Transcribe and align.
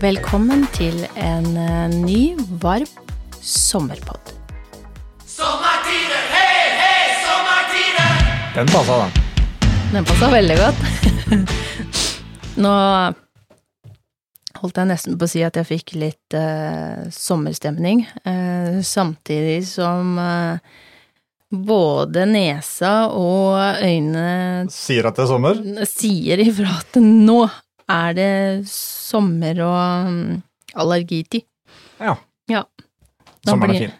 Velkommen 0.00 0.62
til 0.72 0.94
en 1.20 1.44
eh, 1.60 1.92
ny, 1.92 2.32
varm 2.62 2.88
sommerpod. 3.44 4.30
Sommertider, 5.28 6.22
hei, 6.32 6.62
hei, 6.78 7.02
sommertider! 7.20 8.22
Den 8.54 8.72
passa, 8.72 8.96
da. 9.02 9.68
Den 9.92 10.08
passa 10.08 10.32
veldig 10.32 10.56
godt. 10.56 10.82
Nå 12.64 12.72
holdt 14.62 14.80
jeg 14.80 14.88
nesten 14.88 15.20
på 15.20 15.28
å 15.28 15.34
si 15.34 15.44
at 15.44 15.60
jeg 15.60 15.68
fikk 15.68 15.98
litt 16.00 16.40
eh, 16.40 17.04
sommerstemning, 17.12 18.06
eh, 18.24 18.80
samtidig 18.80 19.60
som 19.68 20.16
eh, 20.16 20.76
både 21.52 22.24
nesa 22.24 23.10
og 23.12 23.84
øynene 23.84 24.64
Sier 24.72 25.12
at 25.12 25.20
det 25.20 25.28
er 25.28 25.34
sommer. 25.36 25.66
sier 25.92 26.40
ifra 26.48 26.78
at 26.80 27.04
nå 27.04 27.42
er 27.90 28.14
det 28.16 28.30
sommer 28.70 29.58
og 29.66 30.10
mm, 30.10 30.42
allergitid. 30.78 31.44
Ja. 32.00 32.16
Ja. 32.50 32.64
Sommeren 33.46 33.74
blir- 33.74 33.88
er 33.88 33.90
fin. 33.90 33.96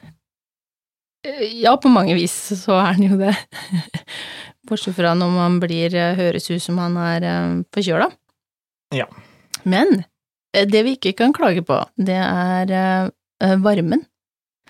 Eh, 1.26 1.60
Ja, 1.62 1.74
på 1.76 1.90
mange 1.92 2.14
vis 2.16 2.32
så 2.62 2.78
er 2.80 2.96
den 2.96 3.10
jo 3.12 3.18
det. 3.20 3.34
Bortsett 4.68 4.94
fra 4.96 5.14
når 5.18 5.30
man 5.34 5.58
blir 5.62 5.94
eh, 5.98 6.14
høres 6.18 6.46
ut 6.52 6.62
som 6.62 6.78
han 6.80 6.96
er 7.00 7.26
eh, 7.26 7.56
forkjøla. 7.74 8.10
Ja. 8.96 9.06
Men 9.64 10.02
det 10.52 10.80
vi 10.86 10.96
ikke 10.96 11.12
kan 11.18 11.32
klage 11.36 11.62
på, 11.62 11.76
det 12.00 12.16
er 12.18 13.10
varmen. 13.62 14.00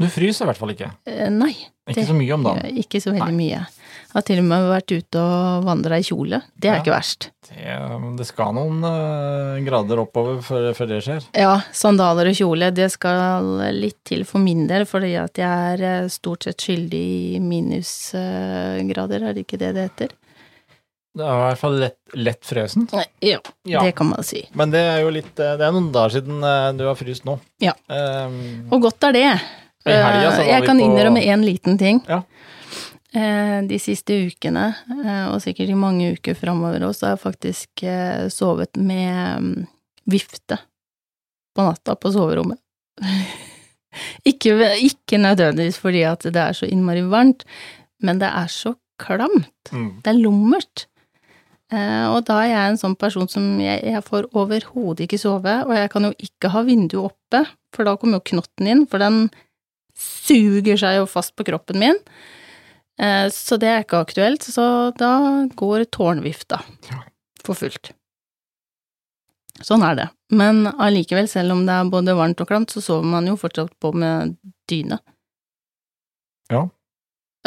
Du 0.01 0.05
fryser 0.13 0.45
i 0.45 0.49
hvert 0.51 0.59
fall 0.61 0.73
ikke. 0.75 0.91
Nei, 1.33 1.55
Ikke 1.89 2.03
Det- 2.03 2.09
så 2.11 2.15
mye 2.19 2.35
om 2.37 2.43
dagen. 2.45 2.77
ikke 2.83 3.01
så 3.01 3.11
veldig 3.15 3.33
Nei. 3.33 3.39
mye. 3.39 3.63
Jeg 4.11 4.17
har 4.19 4.25
til 4.27 4.41
og 4.43 4.47
med 4.51 4.65
vært 4.67 4.91
ute 4.91 5.21
og 5.23 5.65
vandra 5.69 5.99
i 6.01 6.03
kjole. 6.03 6.41
Det 6.59 6.67
er 6.67 6.75
Ja. 6.75 6.81
ikke 6.83 6.91
verst. 6.97 7.29
Det, 7.47 8.17
det 8.19 8.27
skal 8.27 8.53
noen 8.57 8.81
uh, 8.83 9.61
grader 9.63 10.01
oppover 10.03 10.41
før, 10.43 10.67
før 10.75 10.89
det 10.91 10.99
skjer. 11.07 11.29
Ja, 11.39 11.61
sandaler 11.71 12.27
og 12.33 12.35
kjole, 12.35 12.73
det 12.75 12.89
skal 12.91 13.47
litt 13.79 14.01
til 14.11 14.25
for 14.27 14.43
min 14.43 14.67
del, 14.67 14.83
fordi 14.91 15.13
at 15.19 15.39
jeg 15.39 15.47
er 15.77 15.85
eh, 16.03 16.09
stort 16.11 16.43
sett 16.49 16.59
skyldig 16.67 17.05
i 17.37 17.39
minusgrader, 17.43 19.23
er 19.31 19.35
det 19.39 19.45
ikke 19.47 19.59
det 19.63 19.71
det 19.79 19.87
heter? 19.89 20.17
Det 21.11 21.25
er 21.27 21.31
i 21.35 21.43
hvert 21.49 21.59
fall 21.59 21.79
lett, 21.83 21.97
lett 22.15 22.43
frøsen. 22.47 22.85
Ja, 23.23 23.39
Ja. 23.67 23.81
det 23.83 23.95
kan 23.99 24.11
man 24.11 24.23
si. 24.27 24.45
Men 24.55 24.71
det 24.71 24.81
er 24.83 25.01
jo 25.03 25.11
litt 25.11 25.39
eh, 25.43 25.57
Det 25.59 25.67
er 25.67 25.73
noen 25.75 25.91
dager 25.95 26.19
siden 26.21 26.43
du 26.79 26.85
har 26.87 26.95
fryst 26.99 27.25
nå. 27.27 27.39
Ja. 27.63 27.73
Um, 27.91 28.69
Og 28.71 28.83
godt 28.87 29.03
er 29.09 29.13
det. 29.13 29.27
Eh, 29.87 30.47
jeg 30.47 30.65
kan 30.67 30.79
på- 30.79 30.85
innrømme 30.87 31.23
én 31.23 31.43
liten 31.45 31.79
ting. 31.79 32.03
Ja. 32.09 32.23
Eh, 33.11 33.59
De 33.67 33.79
siste 33.83 34.15
ukene, 34.29 34.69
eh, 35.03 35.27
og 35.33 35.41
sikkert 35.43 35.73
i 35.73 35.79
mange 35.79 36.13
uker 36.15 36.37
framover 36.39 36.85
også, 36.87 37.09
har 37.09 37.17
jeg 37.17 37.25
faktisk 37.25 37.83
eh, 37.83 38.29
sovet 38.31 38.79
med 38.79 39.43
mm, 39.43 39.65
vifte 40.11 40.61
på 41.57 41.65
natta 41.67 41.97
på 41.99 42.13
soverommet. 42.15 42.61
Ikke, 44.31 44.53
ikke 44.87 45.19
nødvendigvis 45.19 45.81
fordi 45.83 46.05
at 46.07 46.23
det 46.23 46.39
er 46.39 46.55
så 46.55 46.69
innmari 46.71 47.01
varmt, 47.11 47.43
men 48.07 48.21
det 48.21 48.29
er 48.29 48.47
så 48.47 48.77
klamt. 49.03 49.73
mm. 49.73 49.89
Det 50.05 50.13
er 50.13 50.21
lummert. 50.21 50.85
Og 51.75 52.21
da 52.29 52.37
er 52.45 52.49
jeg 52.53 52.69
en 52.69 52.79
sånn 52.79 52.95
person 52.99 53.27
som 53.31 53.45
jeg, 53.63 53.83
jeg 53.83 54.03
får 54.07 54.29
overhodet 54.31 55.09
ikke 55.09 55.19
sove, 55.19 55.57
og 55.67 55.75
jeg 55.75 55.91
kan 55.91 56.07
jo 56.07 56.13
ikke 56.23 56.53
ha 56.55 56.63
vinduet 56.67 57.11
oppe, 57.11 57.43
for 57.75 57.87
da 57.87 57.97
kommer 57.99 58.21
jo 58.21 58.29
knotten 58.31 58.71
inn, 58.71 58.87
for 58.91 59.03
den 59.03 59.25
suger 59.99 60.79
seg 60.79 61.01
jo 61.01 61.11
fast 61.11 61.35
på 61.35 61.47
kroppen 61.51 61.83
min. 61.83 61.99
Eh, 63.01 63.29
så 63.33 63.57
det 63.61 63.69
er 63.71 63.85
ikke 63.85 64.03
aktuelt, 64.05 64.45
så 64.45 64.65
da 65.01 65.13
går 65.57 65.87
tårnvifta 65.95 66.59
for 67.47 67.57
fullt. 67.57 67.93
Sånn 69.65 69.83
er 69.85 69.97
det. 69.99 70.07
Men 70.33 70.67
allikevel, 70.81 71.29
selv 71.29 71.53
om 71.57 71.65
det 71.69 71.75
er 71.75 71.89
både 71.93 72.15
varmt 72.17 72.41
og 72.41 72.49
klamt, 72.49 72.73
så 72.73 72.81
sover 72.85 73.09
man 73.09 73.27
jo 73.29 73.37
fortsatt 73.41 73.73
på 73.81 73.93
med 73.97 74.37
dyne. 74.71 74.99
Ja. 76.53 76.63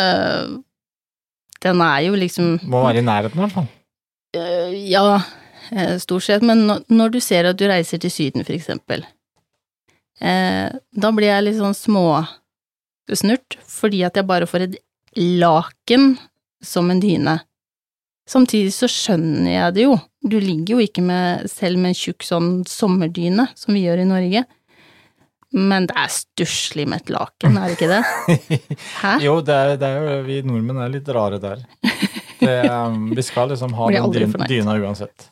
Eh, 0.01 0.57
den 1.63 1.81
er 1.85 1.99
jo 2.07 2.17
liksom 2.19 2.57
Må 2.69 2.81
være 2.83 3.01
i 3.01 3.05
nærheten, 3.07 3.37
i 3.39 3.45
hvert 3.45 3.55
fall. 3.57 3.69
Eh, 4.33 4.73
Ja, 4.89 5.21
stort 6.01 6.23
sett, 6.25 6.41
men 6.43 6.65
når- 6.67 7.11
du 7.11 7.19
ser 7.19 7.45
at 7.49 7.57
du 7.57 7.65
reiser 7.67 7.99
til 7.99 8.11
Syden, 8.11 8.43
for 8.43 8.53
eksempel, 8.53 9.05
da 10.19 11.11
blir 11.11 11.27
jeg 11.29 11.43
litt 11.43 11.55
sånn 11.55 11.73
småsnurt, 13.07 13.57
fordi 13.65 14.03
at 14.05 14.13
jeg 14.15 14.27
bare 14.27 14.45
får 14.45 14.61
et 14.67 14.75
laken 15.19 16.15
som 16.63 16.91
en 16.91 17.01
dyne. 17.03 17.37
Samtidig 18.29 18.71
så 18.75 18.87
skjønner 18.87 19.51
jeg 19.51 19.75
det 19.75 19.87
jo, 19.87 19.95
du 20.23 20.37
ligger 20.39 20.77
jo 20.77 20.83
ikke 20.85 21.03
med, 21.03 21.49
selv 21.51 21.81
med 21.81 21.91
en 21.91 21.97
tjukk 21.97 22.23
sånn 22.23 22.51
sommerdyne, 22.69 23.49
som 23.59 23.75
vi 23.75 23.83
gjør 23.83 24.03
i 24.05 24.07
Norge, 24.07 24.43
men 25.53 25.85
det 25.89 25.95
er 25.99 26.09
stusslig 26.09 26.85
med 26.89 27.03
et 27.03 27.11
laken, 27.13 27.57
er 27.59 27.69
det 27.69 27.75
ikke 27.75 27.89
det? 27.91 27.99
Hæ? 29.03 29.11
Jo, 29.21 29.35
det 29.45 29.53
er, 29.57 29.73
det 29.77 29.89
er 29.89 30.07
jo 30.07 30.15
Vi 30.25 30.39
nordmenn 30.47 30.79
er 30.81 30.93
litt 30.95 31.11
rare 31.13 31.37
der. 31.41 31.61
Det, 32.39 32.55
um, 32.71 33.11
vi 33.13 33.25
skal 33.25 33.51
liksom 33.51 33.75
ha 33.77 33.89
den 33.93 34.15
dyna, 34.15 34.47
dyna 34.49 34.77
uansett. 34.81 35.27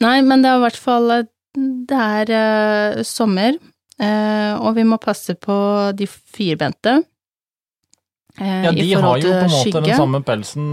Nei, 0.00 0.16
men 0.24 0.44
det 0.44 0.52
er 0.52 0.60
i 0.60 0.62
hvert 0.62 0.78
fall 0.78 1.12
Det 1.58 1.98
er 1.98 2.32
uh, 2.32 3.02
sommer, 3.04 3.58
uh, 4.00 4.54
og 4.62 4.72
vi 4.78 4.86
må 4.88 5.00
passe 5.02 5.36
på 5.36 5.58
de 5.98 6.08
firbente. 6.08 7.00
Eh, 8.40 8.62
Ja, 8.66 8.72
de 8.72 8.86
har 8.92 9.18
jo 9.18 9.32
på 9.32 9.34
en 9.34 9.50
måte 9.50 9.72
måte 9.72 9.82
den 9.84 9.98
samme 9.98 10.20
pelsen 10.26 10.68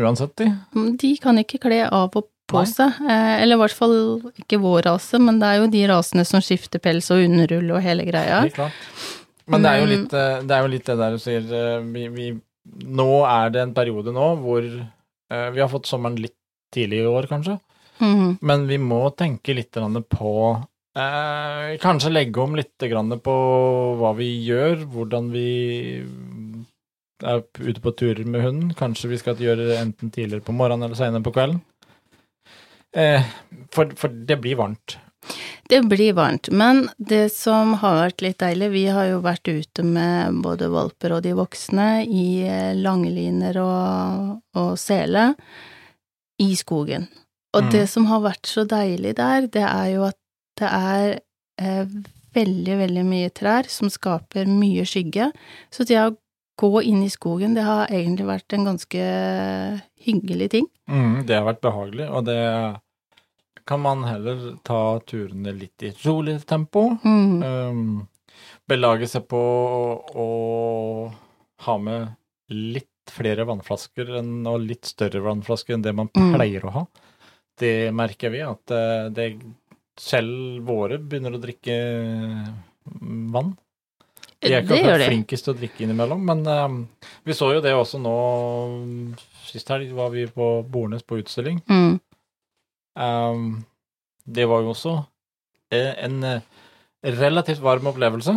uansett, 0.00 0.36
de. 0.40 0.50
Mm, 0.74 0.96
De 1.00 1.10
kan 1.22 1.40
ikke 1.40 1.60
kle 1.66 1.82
av 1.88 2.14
og 2.14 2.30
på 2.50 2.60
Nei. 2.60 2.68
seg, 2.68 2.98
eh, 3.08 3.42
eller 3.42 3.56
i 3.56 3.60
hvert 3.62 3.76
fall 3.76 3.94
ikke 4.36 4.60
vår 4.60 4.82
rase, 4.90 5.18
men 5.18 5.38
det 5.40 5.48
er 5.48 5.60
jo 5.62 5.68
de 5.72 5.84
rasene 5.88 6.24
som 6.28 6.42
skifter 6.44 6.82
pels 6.82 7.08
og 7.14 7.22
underrull 7.24 7.70
og 7.72 7.84
hele 7.84 8.04
greia. 8.04 8.42
Det 8.44 8.56
klart. 8.58 8.72
Men 9.48 9.64
det 9.64 9.70
er 9.70 9.86
litt 9.88 10.12
eh, 10.16 10.40
det, 10.44 10.56
er 10.56 10.64
jo 10.64 10.72
litt 10.72 10.86
det 10.88 10.98
der 11.00 11.16
du 11.16 11.20
sier 11.20 11.48
vi, 11.84 12.08
vi, 12.08 12.28
Nå 12.64 13.08
er 13.28 13.50
det 13.52 13.60
en 13.60 13.74
periode 13.76 14.12
nå 14.16 14.28
hvor 14.40 14.64
vi 14.64 15.60
har 15.60 15.68
fått 15.68 15.88
sommeren 15.88 16.16
litt 16.20 16.36
tidlig 16.72 17.00
i 17.02 17.08
år, 17.08 17.26
kanskje. 17.28 17.58
Mhm. 17.98 18.38
Men 18.40 18.66
vi 18.66 18.78
må 18.78 19.02
tenke 19.16 19.54
litt 19.54 19.76
på 20.10 20.32
eh, 20.98 21.76
Kanskje 21.82 22.12
legge 22.12 22.42
om 22.42 22.56
litt 22.58 22.78
grann 22.90 23.14
på 23.22 23.34
hva 24.00 24.12
vi 24.18 24.30
gjør, 24.46 24.84
hvordan 24.90 25.30
vi 25.34 25.48
er 27.22 27.44
ute 27.60 27.80
på 27.80 27.92
turer 27.94 28.24
med 28.26 28.42
hunden. 28.42 28.74
Kanskje 28.74 29.12
vi 29.12 29.18
skal 29.20 29.38
gjøre 29.40 29.68
det 29.68 29.78
enten 29.78 30.10
tidligere 30.10 30.44
på 30.44 30.52
morgenen 30.56 30.88
eller 30.88 30.98
senere 30.98 31.22
på 31.22 31.32
kvelden. 31.36 31.60
Eh, 32.94 33.24
for, 33.74 33.90
for 33.98 34.08
det 34.08 34.40
blir 34.42 34.56
varmt. 34.58 34.98
Det 35.68 35.80
blir 35.88 36.12
varmt, 36.12 36.50
men 36.52 36.82
det 37.00 37.30
som 37.32 37.72
har 37.80 37.94
vært 37.96 38.20
litt 38.20 38.38
deilig, 38.42 38.66
vi 38.74 38.82
har 38.92 39.06
jo 39.08 39.22
vært 39.24 39.48
ute 39.48 39.82
med 39.86 40.42
både 40.44 40.68
valper 40.68 41.14
og 41.16 41.22
de 41.24 41.32
voksne 41.38 41.86
i 42.04 42.26
eh, 42.44 42.74
langliner 42.76 43.56
og, 43.62 44.34
og 44.60 44.74
sele 44.78 45.30
i 46.44 46.50
skogen. 46.60 47.08
Og 47.54 47.62
Mm. 47.64 47.70
det 47.70 47.86
som 47.88 48.06
har 48.10 48.20
vært 48.20 48.46
så 48.50 48.66
deilig 48.68 49.14
der, 49.16 49.46
det 49.46 49.62
er 49.62 49.88
jo 49.94 50.02
at 50.10 50.18
det 50.60 50.68
er 50.68 51.20
eh, 51.62 51.86
veldig, 52.34 52.76
veldig 52.82 53.04
mye 53.06 53.30
trær 53.30 53.68
som 53.70 53.88
skaper 53.90 54.46
mye 54.50 54.84
skygge. 54.84 55.30
Så 55.72 55.86
det 55.88 56.00
å 56.02 56.10
gå 56.60 56.70
inn 56.86 57.02
i 57.02 57.10
skogen, 57.10 57.54
det 57.56 57.64
har 57.66 57.90
egentlig 57.90 58.26
vært 58.28 58.54
en 58.56 58.64
ganske 58.68 59.04
hyggelig 60.06 60.50
ting. 60.54 60.66
Mm, 60.90 61.24
det 61.26 61.36
har 61.38 61.46
vært 61.48 61.62
behagelig, 61.64 62.08
og 62.10 62.24
det 62.28 62.40
kan 63.66 63.80
man 63.80 64.04
heller 64.04 64.58
ta 64.66 65.00
turene 65.08 65.54
litt 65.56 65.82
i 65.82 65.88
et 65.92 66.02
rolig 66.06 66.36
tempo. 66.46 66.90
Mm. 67.04 67.42
Um, 67.42 68.34
belage 68.68 69.08
seg 69.08 69.26
på 69.30 69.40
å 70.14 70.28
ha 71.64 71.76
med 71.80 72.14
litt 72.52 72.90
flere 73.14 73.44
vannflasker 73.48 74.14
enn, 74.20 74.46
og 74.48 74.62
litt 74.64 74.88
større 74.88 75.20
vannflasker 75.24 75.76
enn 75.76 75.84
det 75.84 75.94
man 75.96 76.08
Mm. 76.14 76.34
pleier 76.36 76.64
å 76.64 76.72
ha. 76.72 76.86
Det 77.58 77.92
merker 77.94 78.30
vi, 78.34 78.40
at 78.42 78.70
eh, 78.74 79.08
det, 79.14 79.26
selv 79.96 80.64
våre 80.66 80.98
begynner 80.98 81.36
å 81.36 81.40
drikke 81.42 81.76
mm, 83.00 83.30
vann. 83.32 83.52
De 84.44 84.52
er 84.52 84.64
ikke 84.64 84.78
akkurat 84.78 85.06
flinkest 85.08 85.46
til 85.46 85.54
å 85.54 85.58
drikke 85.58 85.84
innimellom, 85.86 86.24
men 86.28 86.42
um, 86.46 86.80
vi 87.24 87.36
så 87.36 87.50
jo 87.56 87.62
det 87.64 87.74
også 87.74 88.00
nå 88.02 88.16
Sist 89.44 89.68
helg 89.70 89.92
var 89.94 90.08
vi 90.10 90.24
på 90.26 90.46
Bornes 90.66 91.04
på 91.06 91.20
utstilling. 91.20 91.60
Mm. 91.70 91.98
Um, 92.98 93.44
det 94.24 94.48
var 94.50 94.64
jo 94.64 94.72
også 94.72 94.94
eh, 95.70 95.92
en 96.06 96.16
eh, 96.26 96.46
relativt 97.20 97.62
varm 97.62 97.86
opplevelse. 97.92 98.34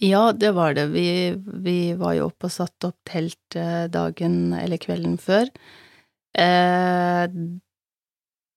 Ja, 0.00 0.30
det 0.32 0.52
var 0.56 0.74
det. 0.76 0.86
Vi, 0.92 1.06
vi 1.64 1.78
var 1.98 2.14
jo 2.18 2.28
oppe 2.28 2.48
og 2.50 2.54
satte 2.54 2.90
opp 2.92 2.98
telt 3.08 3.56
eh, 3.56 3.86
dagen 3.92 4.52
eller 4.56 4.80
kvelden 4.80 5.16
før. 5.20 5.48
Eh, 6.36 7.24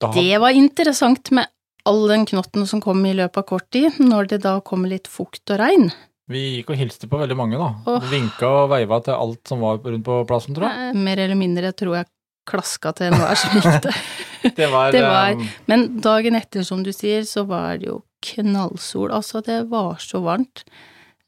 det 0.03 0.39
var 0.43 0.57
interessant 0.57 1.31
med 1.31 1.47
all 1.89 2.07
den 2.07 2.25
knotten 2.29 2.67
som 2.69 2.81
kom 2.83 3.03
i 3.05 3.13
løpet 3.17 3.37
av 3.41 3.47
kort 3.49 3.67
tid, 3.73 3.99
når 3.99 4.29
det 4.33 4.41
da 4.45 4.57
kommer 4.65 4.91
litt 4.91 5.09
fukt 5.11 5.51
og 5.51 5.59
regn. 5.59 5.89
Vi 6.31 6.41
gikk 6.57 6.69
og 6.71 6.79
hilste 6.79 7.09
på 7.11 7.19
veldig 7.19 7.35
mange, 7.35 7.59
da. 7.59 7.71
Oh. 7.91 8.03
Vinka 8.07 8.47
og 8.63 8.69
veiva 8.71 9.01
til 9.03 9.13
alt 9.17 9.41
som 9.51 9.59
var 9.63 9.81
rundt 9.83 10.05
på 10.07 10.21
plassen, 10.29 10.55
tror 10.55 10.69
jeg. 10.69 10.93
Eh, 10.93 10.99
Mer 11.03 11.19
eller 11.25 11.35
mindre 11.39 11.73
tror 11.75 11.97
jeg 11.99 12.07
klaska 12.47 12.93
til 12.95 13.09
enhver 13.11 13.35
som 13.39 13.57
gikk 13.59 13.83
der. 13.89 13.99
Det 14.57 14.65
var, 14.71 14.91
Det 14.91 15.01
var- 15.03 15.35
um, 15.39 15.43
Men 15.71 15.85
dagen 16.03 16.35
etter, 16.35 16.63
som 16.67 16.81
du 16.83 16.91
sier, 16.91 17.21
så 17.27 17.45
var 17.47 17.77
det 17.79 17.87
jo 17.87 18.01
knallsol. 18.23 19.11
Altså, 19.15 19.39
det 19.43 19.61
var 19.71 19.95
så 20.03 20.19
varmt 20.23 20.63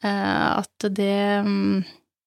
eh, 0.03 0.59
at 0.59 0.87
det 0.91 1.43
mm, 1.45 1.83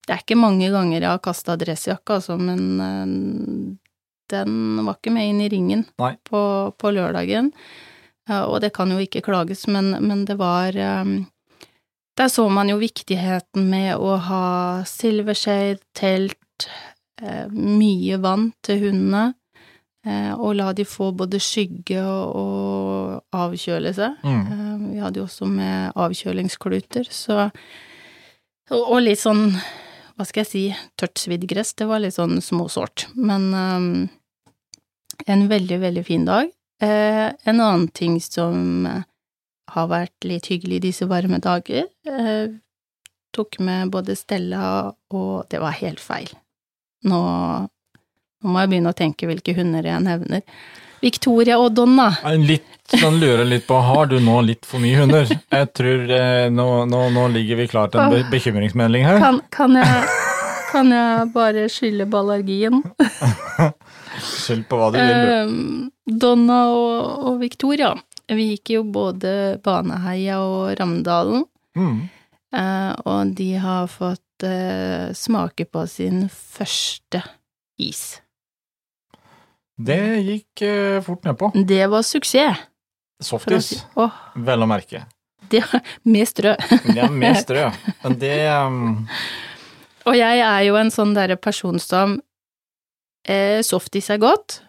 Det 0.09 0.15
er 0.15 0.23
ikke 0.23 0.39
mange 0.41 0.71
ganger 0.73 1.01
jeg 1.03 1.09
har 1.11 1.21
kasta 1.21 1.57
dressjakka, 1.61 2.17
altså, 2.21 2.39
men 2.41 2.81
eh, 2.81 3.77
den 4.33 4.55
var 4.87 4.97
ikke 4.97 5.13
med 5.13 5.29
inn 5.29 5.41
i 5.45 5.49
ringen 5.53 5.85
på, 5.97 6.41
på 6.77 6.91
lørdagen. 6.93 7.53
Og 8.29 8.61
det 8.61 8.73
kan 8.77 8.91
jo 8.93 9.01
ikke 9.01 9.25
klages, 9.25 9.67
men, 9.71 9.95
men 10.05 10.25
det 10.29 10.39
var 10.41 10.77
eh, 10.77 11.13
Der 12.19 12.29
så 12.29 12.49
man 12.51 12.69
jo 12.69 12.81
viktigheten 12.81 13.69
med 13.71 13.97
å 13.97 14.17
ha 14.29 14.47
silvershade, 14.85 15.79
telt, 15.95 16.69
eh, 17.23 17.47
mye 17.53 18.19
vann 18.21 18.51
til 18.67 18.89
hundene. 18.89 19.33
Eh, 20.07 20.33
og 20.35 20.57
la 20.57 20.73
de 20.73 20.87
få 20.87 21.11
både 21.17 21.41
skygge 21.43 22.03
og, 22.03 23.19
avkjøle 23.35 23.93
seg. 23.95 24.17
mm. 24.23 24.45
Eh, 24.55 24.75
vi 24.95 25.03
hadde 25.03 25.21
jo 25.21 25.27
også 25.27 25.47
med 25.51 25.93
avkjølingskluter, 25.99 27.11
så 27.11 27.51
og, 28.69 28.99
litt 29.01 29.21
sånn, 29.21 29.55
hva 30.17 30.27
skal 30.29 30.45
jeg 30.45 30.49
si, 30.51 30.63
tørt 31.01 31.21
svidd 31.21 31.47
gress, 31.49 31.73
det 31.79 31.87
var 31.89 32.03
litt 32.05 32.17
sånn 32.19 32.37
småsårt. 32.45 33.07
Men 33.17 33.49
um, 33.55 33.87
en 35.25 35.47
veldig, 35.49 35.79
veldig 35.81 36.05
fin 36.05 36.27
dag. 36.29 36.51
Eh, 36.83 37.29
en 37.45 37.61
annen 37.61 37.89
ting 37.89 38.21
som 38.23 38.87
eh, 38.87 39.05
har 39.75 39.89
vært 39.91 40.27
litt 40.29 40.49
hyggelig 40.53 40.83
disse 40.87 41.09
varme 41.11 41.41
dager, 41.43 41.89
eh, 42.07 42.53
tok 43.35 43.59
med 43.63 43.91
både 43.93 44.17
Stella 44.17 44.93
og 45.15 45.49
Det 45.51 45.61
var 45.61 45.75
helt 45.81 46.01
feil. 46.01 46.31
Nå, 47.09 47.21
nå 48.43 48.53
må 48.53 48.63
jeg 48.63 48.71
begynne 48.73 48.93
å 48.95 48.99
tenke 48.99 49.29
hvilke 49.29 49.55
hunder 49.59 49.87
jeg 49.87 50.05
nevner. 50.07 50.47
Victoria 51.03 51.59
og 51.63 51.77
Donna. 51.77 52.09
Litt, 52.43 52.67
sånn 52.91 53.21
lurer 53.23 53.45
litt 53.47 53.69
på, 53.69 53.77
har 53.79 54.09
du 54.11 54.17
nå 54.23 54.41
litt 54.47 54.67
for 54.67 54.83
mye 54.83 54.99
hunder? 54.99 55.29
Jeg 55.31 55.69
tror 55.77 56.11
eh, 56.15 56.47
nå, 56.51 56.67
nå, 56.91 57.05
nå 57.15 57.27
ligger 57.35 57.61
vi 57.61 57.69
klar 57.71 57.93
til 57.93 58.03
en 58.03 58.33
bekymringsmelding 58.33 59.07
her. 59.07 59.21
Kan, 59.23 59.43
kan, 59.55 59.79
jeg, 59.79 60.09
kan 60.73 60.91
jeg 60.93 61.31
bare 61.35 61.67
skylde 61.73 62.07
på 62.11 62.21
allergien? 62.23 62.83
Skyld 64.19 64.65
på 64.71 64.79
hva 64.81 64.89
du 64.95 64.99
vil, 64.99 65.09
du. 65.15 65.33
Eh, 65.33 66.15
Donna 66.19 66.61
og, 66.75 67.27
og 67.31 67.41
Victoria. 67.43 67.93
Vi 68.29 68.51
gikk 68.55 68.75
jo 68.77 68.83
både 68.93 69.33
Baneheia 69.65 70.41
og 70.45 70.75
Ramdalen, 70.81 71.45
Mm. 71.79 71.99
eh, 72.59 72.93
og 73.07 73.35
de 73.39 73.51
har 73.63 73.87
fått 73.93 74.43
eh, 74.45 75.13
smake 75.15 75.65
på 75.71 75.85
sin 75.89 76.25
første 76.33 77.21
is. 77.79 78.01
Det 79.79 79.99
gikk 80.27 80.63
eh, 80.67 80.99
fort 81.07 81.23
nedpå. 81.29 81.53
Det 81.55 81.85
var 81.93 82.03
suksess. 82.03 82.65
Softis, 83.23 83.69
si- 83.73 84.09
vel 84.47 84.63
å 84.63 84.67
merke. 84.71 85.05
det 85.51 85.63
med 86.05 86.27
strø. 86.29 86.53
Ja, 86.95 87.09
med 87.11 87.37
strø. 87.41 87.69
Men 88.03 88.19
det 88.21 88.35
um, 88.59 89.07
Og 90.09 90.17
jeg 90.17 90.41
er 90.41 90.65
jo 90.65 90.79
en 90.81 90.91
sånn 90.93 91.15
derre 91.17 91.37
person 91.41 91.79
som 91.83 92.19
eh, 93.29 93.61
Softis 93.67 94.09
er 94.15 94.21
godt, 94.23 94.63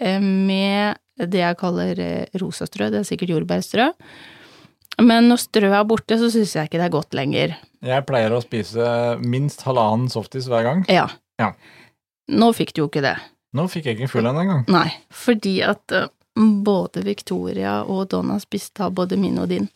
eh, 0.00 0.20
med 0.20 1.00
det 1.16 1.40
jeg 1.40 1.58
kaller 1.60 2.00
eh, 2.02 2.40
rosa 2.42 2.68
strø, 2.68 2.90
det 2.92 3.00
er 3.00 3.08
sikkert 3.08 3.32
jordbærstrø. 3.32 3.90
Men 5.04 5.30
når 5.30 5.40
strø 5.42 5.70
er 5.72 5.86
borte, 5.88 6.16
så 6.20 6.28
syns 6.32 6.54
jeg 6.56 6.68
ikke 6.68 6.80
det 6.80 6.86
er 6.88 6.94
godt 6.94 7.16
lenger. 7.16 7.56
Jeg 7.84 8.04
pleier 8.08 8.32
å 8.32 8.42
spise 8.44 9.16
minst 9.24 9.64
halvannen 9.66 10.08
softis 10.12 10.48
hver 10.48 10.64
gang. 10.64 10.84
Ja. 10.92 11.08
Ja. 11.40 11.50
Nå 12.32 12.50
fikk 12.56 12.72
du 12.74 12.82
jo 12.84 12.90
ikke 12.90 13.04
det. 13.04 13.16
Nå 13.56 13.66
fikk 13.72 13.88
jeg 13.88 13.98
ikke 13.98 14.12
full 14.12 14.28
en 14.28 14.40
engang. 14.40 14.64
Nei, 14.72 14.88
fordi 15.14 15.58
at 15.64 15.92
eh, 15.94 16.08
både 16.36 17.04
Victoria 17.06 17.78
og 17.84 18.10
Donna 18.12 18.38
spiste 18.42 18.84
av 18.88 18.96
både 18.96 19.18
min 19.20 19.38
og 19.40 19.50
din. 19.52 19.68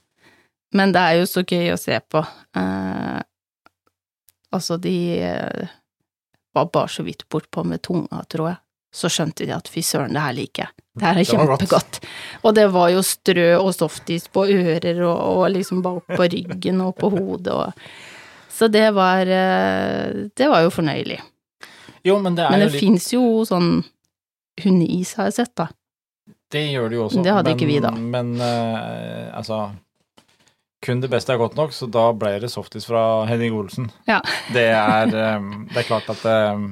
Men 0.76 0.92
det 0.94 1.02
er 1.02 1.20
jo 1.20 1.28
så 1.28 1.42
gøy 1.44 1.72
å 1.72 1.80
se 1.80 1.96
på. 2.12 2.22
Eh, 2.56 3.20
altså, 4.54 4.76
de 4.82 4.96
eh, 5.22 5.70
var 6.54 6.70
bare 6.72 6.88
så 6.88 7.04
vidt 7.06 7.28
bortpå 7.28 7.64
med 7.64 7.82
tunga, 7.82 8.24
tror 8.28 8.52
jeg. 8.52 8.60
Så 8.90 9.06
skjønte 9.12 9.46
de 9.46 9.54
at 9.54 9.68
fy 9.70 9.84
søren, 9.86 10.16
det 10.16 10.22
her 10.24 10.34
liker 10.34 10.64
jeg. 10.64 10.84
Det 10.98 11.06
her 11.06 11.18
er 11.20 11.28
kjempegodt. 11.28 12.00
Og 12.42 12.54
det 12.56 12.66
var 12.74 12.88
jo 12.90 13.02
strø 13.06 13.48
og 13.60 13.70
softis 13.76 14.26
på 14.32 14.48
ører 14.50 14.98
og, 15.06 15.18
og 15.20 15.44
liksom 15.54 15.82
bare 15.84 16.02
på 16.18 16.26
ryggen 16.34 16.82
og 16.82 16.96
på 16.98 17.12
hodet 17.14 17.54
og 17.54 17.84
Så 18.50 18.68
det 18.68 18.90
var 18.92 19.24
eh, 19.24 20.26
Det 20.36 20.48
var 20.50 20.66
jo 20.66 20.72
fornøyelig. 20.74 21.20
Jo, 22.04 22.18
men 22.18 22.34
det 22.34 22.44
er 22.44 22.50
Men 22.50 22.60
jo 22.60 22.66
det 22.66 22.72
litt 22.74 22.82
fins 22.82 23.12
jo 23.14 23.22
sånn 23.46 23.70
hundeis, 24.60 25.14
har 25.16 25.30
jeg 25.30 25.38
sett, 25.38 25.54
da. 25.56 25.68
Det 26.50 26.64
gjør 26.72 26.90
det 26.90 26.98
jo 26.98 27.04
også. 27.06 27.22
Det 27.22 27.32
hadde 27.32 27.52
men, 27.52 27.56
ikke 27.56 27.68
vi, 27.70 27.78
da. 27.80 27.92
Men 27.94 28.34
uh, 28.42 29.30
altså 29.38 29.60
Kun 30.84 31.00
det 31.02 31.10
beste 31.12 31.34
er 31.34 31.40
godt 31.40 31.56
nok, 31.58 31.74
så 31.76 31.88
da 31.92 32.06
ble 32.16 32.38
det 32.40 32.48
softis 32.52 32.86
fra 32.88 33.26
Henning 33.28 33.52
Olsen. 33.58 33.90
Ja. 34.08 34.20
Det 34.54 34.64
er, 34.72 35.10
eh, 35.12 35.50
det 35.70 35.82
er 35.82 35.88
klart 35.88 36.08
at 36.12 36.24
eh, 36.24 36.62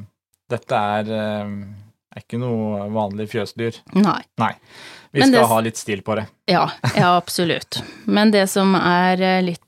dette 0.50 0.78
er, 0.96 1.10
eh, 1.12 1.50
er 2.16 2.22
ikke 2.24 2.40
noe 2.40 2.86
vanlig 2.94 3.28
fjøsdyr. 3.34 3.76
Nei. 4.00 4.22
Vi 5.12 5.20
Men 5.20 5.28
skal 5.30 5.42
det- 5.42 5.48
ha 5.52 5.60
litt 5.64 5.76
stil 5.80 6.02
på 6.04 6.16
det. 6.16 6.26
Ja, 6.48 6.64
ja, 6.96 7.12
absolutt. 7.22 7.82
Men 8.06 8.32
det 8.32 8.46
som 8.50 8.74
er 8.80 9.20
eh, 9.20 9.42
litt 9.44 9.64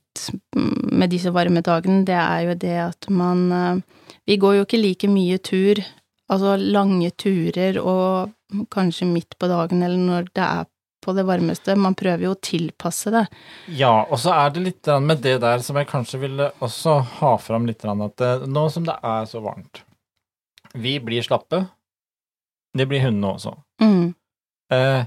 med 0.56 1.12
disse 1.12 1.30
varme 1.32 1.60
dagene, 1.62 2.02
det 2.08 2.16
er 2.18 2.48
jo 2.48 2.54
det 2.64 2.76
at 2.88 3.08
man 3.12 3.44
eh, 3.52 3.76
Vi 4.26 4.36
går 4.36 4.56
jo 4.56 4.64
ikke 4.66 4.78
like 4.80 5.08
mye 5.10 5.38
tur, 5.42 5.78
altså 6.30 6.56
lange 6.60 7.08
turer 7.18 7.78
og 7.80 8.30
kanskje 8.70 9.06
midt 9.08 9.36
på 9.40 9.48
dagen 9.50 9.82
eller 9.82 9.98
når 9.98 10.28
det 10.36 10.44
er 10.44 10.66
på 11.00 11.14
det 11.16 11.24
varmeste. 11.28 11.76
Man 11.78 11.96
prøver 11.98 12.28
jo 12.28 12.34
å 12.34 12.40
tilpasse 12.40 13.12
det. 13.14 13.24
Ja, 13.80 14.06
og 14.06 14.20
så 14.22 14.34
er 14.36 14.54
det 14.54 14.64
litt 14.66 14.90
med 15.02 15.22
det 15.24 15.38
der 15.42 15.64
som 15.64 15.78
jeg 15.80 15.88
kanskje 15.90 16.22
ville 16.24 16.50
også 16.64 16.98
ha 17.20 17.34
fram 17.42 17.68
litt, 17.68 17.84
at 17.84 18.26
eh, 18.26 18.46
nå 18.46 18.66
som 18.72 18.86
det 18.88 18.96
er 19.02 19.28
så 19.30 19.42
varmt 19.44 19.82
Vi 20.74 20.98
blir 21.02 21.24
slappe. 21.26 21.64
Det 22.76 22.86
blir 22.86 23.02
hundene 23.02 23.34
også. 23.34 23.56
Mm. 23.82 24.12
Eh, 24.70 25.02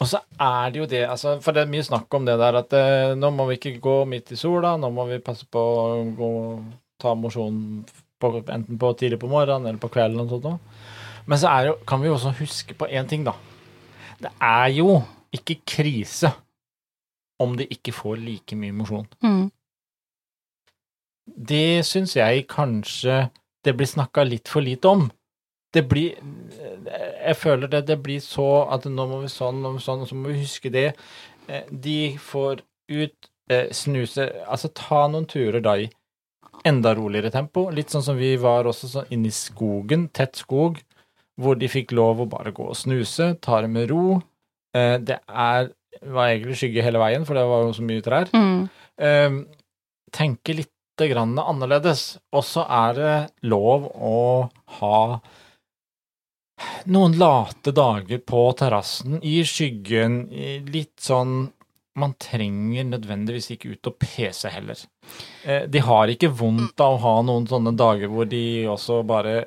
og 0.00 0.08
så 0.08 0.20
er 0.40 0.72
det 0.72 0.80
jo 0.80 0.86
det, 0.88 1.02
altså, 1.08 1.36
for 1.44 1.56
det 1.56 1.64
er 1.64 1.72
mye 1.72 1.84
snakk 1.84 2.14
om 2.16 2.24
det 2.26 2.38
der 2.40 2.60
at 2.60 2.72
eh, 2.76 3.12
nå 3.16 3.30
må 3.34 3.48
vi 3.50 3.58
ikke 3.58 3.76
gå 3.84 3.98
midt 4.08 4.32
i 4.32 4.38
sola, 4.40 4.74
nå 4.80 4.90
må 4.92 5.06
vi 5.10 5.20
passe 5.24 5.46
på 5.48 5.60
å 5.60 6.00
gå, 6.16 6.30
ta 7.00 7.14
mosjon 7.18 7.84
enten 8.24 8.78
på 8.80 8.92
tidlig 8.96 9.18
på 9.20 9.28
morgenen 9.28 9.68
eller 9.68 9.80
på 9.82 9.90
kvelden 9.92 10.22
og 10.22 10.30
sånt 10.32 10.46
noe. 10.48 10.84
Men 11.28 11.40
så 11.40 11.52
jo, 11.66 11.74
kan 11.88 12.00
vi 12.00 12.08
jo 12.08 12.16
også 12.16 12.32
huske 12.38 12.76
på 12.76 12.88
én 12.88 13.08
ting, 13.08 13.24
da. 13.26 13.34
Det 14.20 14.32
er 14.40 14.70
jo 14.76 15.02
ikke 15.36 15.58
krise 15.68 16.30
om 17.42 17.56
de 17.58 17.66
ikke 17.74 17.92
får 17.92 18.20
like 18.22 18.56
mye 18.56 18.74
mosjon. 18.76 19.06
Mm. 19.24 19.48
Det 21.24 21.84
syns 21.88 22.14
jeg 22.16 22.46
kanskje 22.52 23.24
det 23.64 23.74
blir 23.78 23.88
snakka 23.88 24.24
litt 24.28 24.50
for 24.52 24.64
lite 24.64 24.88
om. 24.90 25.06
Det 25.74 25.82
blir 25.88 26.14
Jeg 27.24 27.36
føler 27.40 27.66
det, 27.68 27.86
det 27.88 27.96
blir 28.04 28.20
så 28.20 28.68
at 28.70 28.84
nå 28.84 29.06
må 29.08 29.22
vi 29.24 29.30
sånn, 29.32 29.62
nå 29.62 29.72
må 29.72 29.80
vi 29.80 29.84
sånn, 29.86 30.04
og 30.04 30.08
så 30.10 30.14
må 30.18 30.30
vi 30.30 30.42
huske 30.44 30.70
det. 30.70 30.90
Eh, 31.48 31.64
De 31.70 32.16
får 32.20 32.60
ut 32.92 33.30
eh, 33.50 33.70
snuse 33.72 34.26
Altså 34.46 34.68
ta 34.76 35.06
noen 35.08 35.26
turer 35.26 35.64
da 35.64 35.78
i 35.80 35.88
enda 36.64 36.94
roligere 36.94 37.32
tempo. 37.32 37.66
Litt 37.74 37.90
sånn 37.90 38.04
som 38.04 38.16
vi 38.20 38.34
var 38.40 38.68
også 38.68 38.88
sånn 38.92 39.10
inne 39.12 39.28
i 39.32 39.34
skogen, 39.34 40.06
tett 40.14 40.36
skog, 40.38 40.78
hvor 41.40 41.58
de 41.58 41.68
fikk 41.68 41.92
lov 41.96 42.22
å 42.22 42.28
bare 42.30 42.52
gå 42.54 42.68
og 42.70 42.78
snuse, 42.78 43.34
ta 43.42 43.60
det 43.64 43.72
med 43.72 43.90
ro. 43.90 44.20
Eh, 44.74 44.98
Det 44.98 45.20
er 45.28 45.70
var 46.10 46.28
egentlig 46.32 46.56
skygge 46.58 46.82
hele 46.82 46.98
veien, 46.98 47.24
for 47.24 47.34
det 47.38 47.44
var 47.46 47.62
jo 47.62 47.72
så 47.72 47.82
mye 47.86 48.02
trær 48.02 48.26
Mm. 48.34 48.68
eh, 48.98 49.30
tenke 50.12 50.54
litt 50.56 50.70
grann 50.98 51.36
annerledes. 51.38 52.18
Og 52.32 52.42
så 52.44 52.64
er 52.68 52.94
det 52.94 53.30
lov 53.42 53.86
å 53.94 54.50
ha 54.80 55.20
noen 56.86 57.16
late 57.18 57.72
dager 57.74 58.18
på 58.18 58.44
terrassen, 58.58 59.20
i 59.22 59.40
skyggen, 59.42 60.28
i 60.32 60.58
litt 60.60 60.96
sånn 61.00 61.50
Man 61.96 62.16
trenger 62.18 62.82
nødvendigvis 62.88 63.52
ikke 63.54 63.70
ut 63.76 63.86
og 63.86 63.94
pese 64.02 64.50
heller. 64.50 64.74
Eh, 65.46 65.66
de 65.70 65.78
har 65.78 66.08
ikke 66.10 66.26
vondt 66.34 66.80
av 66.82 66.96
å 66.96 67.00
ha 67.04 67.12
noen 67.22 67.46
sånne 67.46 67.70
dager 67.78 68.08
hvor 68.10 68.26
de 68.28 68.64
også 68.66 68.96
bare 69.06 69.44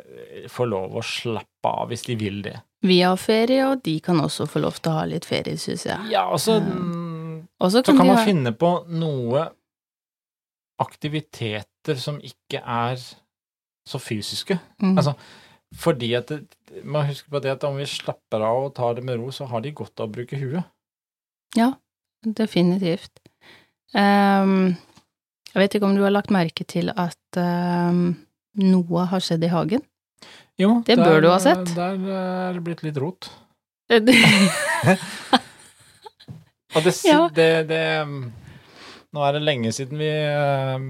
får 0.48 0.70
lov 0.72 0.96
å 0.96 1.04
slappe 1.04 1.68
av 1.68 1.90
hvis 1.92 2.06
de 2.08 2.16
vil 2.16 2.42
det. 2.46 2.54
Vi 2.86 3.00
har 3.02 3.18
ferie, 3.18 3.64
og 3.66 3.82
de 3.86 3.98
kan 4.04 4.20
også 4.22 4.46
få 4.50 4.62
lov 4.62 4.78
til 4.78 4.92
å 4.92 5.00
ha 5.00 5.06
litt 5.10 5.26
ferie, 5.26 5.58
syns 5.58 5.88
jeg. 5.88 6.12
Ja, 6.14 6.28
og 6.30 6.42
så 6.42 6.60
mm, 6.62 7.48
så 7.58 7.82
kan, 7.82 7.98
kan 7.98 8.12
man 8.12 8.20
ha 8.20 8.26
finne 8.26 8.54
på 8.54 8.72
noe 8.94 9.48
aktiviteter 10.82 11.98
som 11.98 12.20
ikke 12.22 12.62
er 12.62 13.02
så 13.88 14.02
fysiske. 14.02 14.60
mm. 14.84 14.98
altså, 14.98 15.16
Fordi 15.76 16.14
at 16.14 16.30
det, 16.30 16.44
man 16.84 17.08
husker 17.08 17.32
på 17.34 17.42
det 17.44 17.56
at 17.56 17.66
om 17.68 17.80
vi 17.80 17.86
slapper 17.90 18.46
av 18.46 18.70
og 18.70 18.76
tar 18.76 18.94
det 19.00 19.04
med 19.04 19.18
ro, 19.20 19.32
så 19.32 19.50
har 19.50 19.66
de 19.66 19.74
godt 19.74 20.00
av 20.00 20.10
å 20.10 20.14
bruke 20.20 20.38
huet. 20.38 20.64
Definitivt. 22.22 23.20
Um, 23.96 24.76
jeg 25.54 25.62
vet 25.62 25.76
ikke 25.76 25.90
om 25.90 25.96
du 25.98 26.04
har 26.04 26.14
lagt 26.14 26.34
merke 26.34 26.66
til 26.68 26.92
at 26.94 27.40
um, 27.40 28.18
noe 28.62 29.06
har 29.12 29.24
skjedd 29.24 29.46
i 29.48 29.52
hagen? 29.52 29.84
Jo, 30.58 30.82
Det 30.88 30.98
bør 30.98 31.22
du 31.22 31.30
ha 31.30 31.38
sett. 31.40 31.70
Der 31.78 31.98
er 32.18 32.54
det 32.58 32.64
blitt 32.66 32.82
litt 32.86 32.98
rot. 33.02 33.30
Og 36.76 36.84
det, 36.84 36.94
Ja. 37.08 37.30
det, 37.34 37.68
det 37.70 37.84
um, 38.04 38.32
Nå 39.16 39.24
er 39.24 39.38
det 39.38 39.46
lenge 39.48 39.72
siden 39.72 39.98
vi 40.02 40.10
øh, 40.12 40.82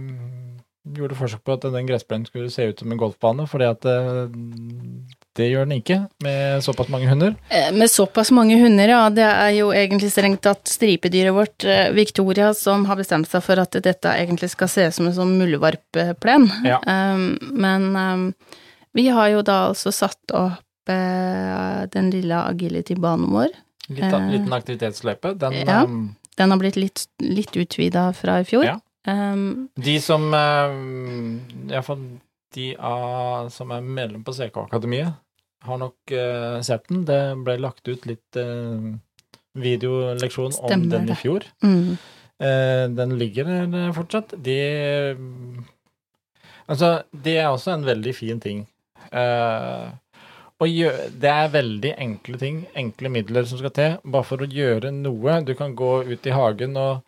gjorde 0.98 1.16
forsøk 1.20 1.44
på 1.46 1.54
at 1.54 1.68
den 1.70 1.86
gressplenen 1.88 2.26
skulle 2.26 2.50
se 2.52 2.66
ut 2.72 2.80
som 2.82 2.92
en 2.92 2.98
golfbane, 3.00 3.46
fordi 3.48 3.68
at 3.70 3.86
øh, 3.86 4.26
det 5.38 5.50
gjør 5.52 5.68
den 5.68 5.78
ikke, 5.78 6.00
med 6.26 6.64
såpass 6.66 6.90
mange 6.90 7.08
hunder. 7.12 7.36
Eh, 7.54 7.70
Med 7.78 7.88
såpass 7.94 8.32
mange 8.34 8.58
hunder, 8.60 8.90
ja. 8.90 9.04
Det 9.14 9.24
er 9.28 9.52
jo 9.60 9.70
egentlig 9.76 10.10
strengt 10.12 10.42
tatt 10.48 10.66
stripedyret 10.68 11.36
vårt, 11.38 11.64
eh, 11.70 11.92
Victoria, 11.94 12.50
som 12.58 12.86
har 12.90 12.98
bestemt 12.98 13.30
seg 13.30 13.44
for 13.46 13.62
at 13.62 13.78
dette 13.86 14.10
egentlig 14.18 14.50
skal 14.50 14.68
se 14.74 14.88
ut 14.90 14.98
som 14.98 15.08
en 15.12 15.14
sånn 15.20 15.38
muldvarpplen. 15.38 16.50
Ja. 16.66 16.80
Um, 16.88 17.38
men 17.54 17.92
um, 17.96 18.26
vi 18.98 19.08
har 19.14 19.30
jo 19.36 19.44
da 19.46 19.68
altså 19.70 19.94
satt 19.96 20.34
opp 20.36 20.92
eh, 20.92 21.86
den 21.94 22.12
lille 22.14 22.42
agility-banen 22.52 23.30
vår. 23.34 23.54
Litt, 23.88 24.04
Eh, 24.04 24.30
liten 24.34 24.56
aktivitetsløype. 24.58 25.36
Den, 25.40 25.56
ja. 25.62 25.84
um, 25.86 26.16
Den 26.38 26.52
har 26.54 26.60
blitt 26.62 26.80
litt, 26.80 27.06
litt 27.24 27.56
utvida 27.56 28.10
fra 28.18 28.42
i 28.42 28.48
fjor. 28.48 28.68
Ja. 28.68 28.78
Um, 29.08 29.70
de 29.80 29.96
som 30.04 30.26
Iallfall 30.34 32.02
de 32.58 32.74
av, 32.76 33.48
som 33.54 33.72
er 33.72 33.86
medlem 33.86 34.26
på 34.28 34.34
CK-akademiet, 34.36 35.16
har 35.68 35.80
nok 35.80 36.14
uh, 36.14 36.60
sett 36.66 36.88
den. 36.92 37.06
Det 37.08 37.22
ble 37.46 37.58
lagt 37.62 37.88
ut 37.88 38.06
litt 38.10 38.40
uh, 38.40 38.96
videoleksjon 39.58 40.58
om 40.68 40.88
den 40.92 41.12
i 41.12 41.18
fjor. 41.18 41.48
mm, 41.64 41.98
Eh, 42.38 42.86
den 42.94 43.18
ligger 43.18 43.48
der 43.66 43.94
fortsatt. 43.98 44.36
De 44.46 44.58
Altså, 46.68 47.04
det 47.24 47.38
er 47.40 47.48
også 47.48 47.72
en 47.74 47.86
veldig 47.86 48.14
fin 48.16 48.40
ting. 48.40 48.68
Eh, 49.12 49.92
gjø- 50.68 51.10
det 51.20 51.30
er 51.30 51.50
veldig 51.54 51.94
enkle 51.98 52.38
ting, 52.42 52.66
enkle 52.76 53.10
midler 53.14 53.46
som 53.46 53.60
skal 53.60 53.70
til, 53.72 53.98
bare 54.06 54.24
for 54.24 54.38
å 54.38 54.48
gjøre 54.50 54.92
noe. 54.94 55.42
Du 55.46 55.54
kan 55.56 55.76
gå 55.76 56.04
ut 56.08 56.26
i 56.26 56.34
hagen 56.34 56.76
og 56.78 57.04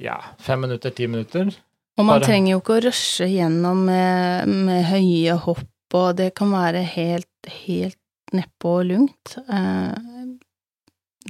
ja, 0.00 0.18
fem 0.38 0.60
minutter, 0.60 0.90
ti 0.90 1.06
minutter. 1.06 1.50
og 1.98 2.04
man 2.06 2.20
Bare- 2.20 2.28
trenger 2.28 2.52
jo 2.52 2.60
ikke 2.60 2.76
å 2.80 2.84
rushe 2.86 3.26
gjennom 3.28 3.84
med, 3.84 4.48
med 4.48 4.84
høye 4.86 5.36
hopp, 5.38 5.66
og 5.94 6.16
det 6.16 6.34
kan 6.34 6.50
være 6.50 6.82
helt, 6.84 7.26
helt 7.66 7.96
nedpå 8.32 8.78
og 8.80 8.86
lugnt. 8.86 9.36
Eh, 9.48 9.94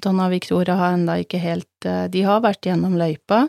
Donna 0.02 0.28
Victoria 0.30 0.76
har 0.76 0.92
enda 0.94 1.16
ikke 1.18 1.40
helt 1.42 1.84
eh, 1.84 2.06
De 2.08 2.22
har 2.22 2.40
vært 2.40 2.62
gjennom 2.68 2.94
løypa, 2.96 3.48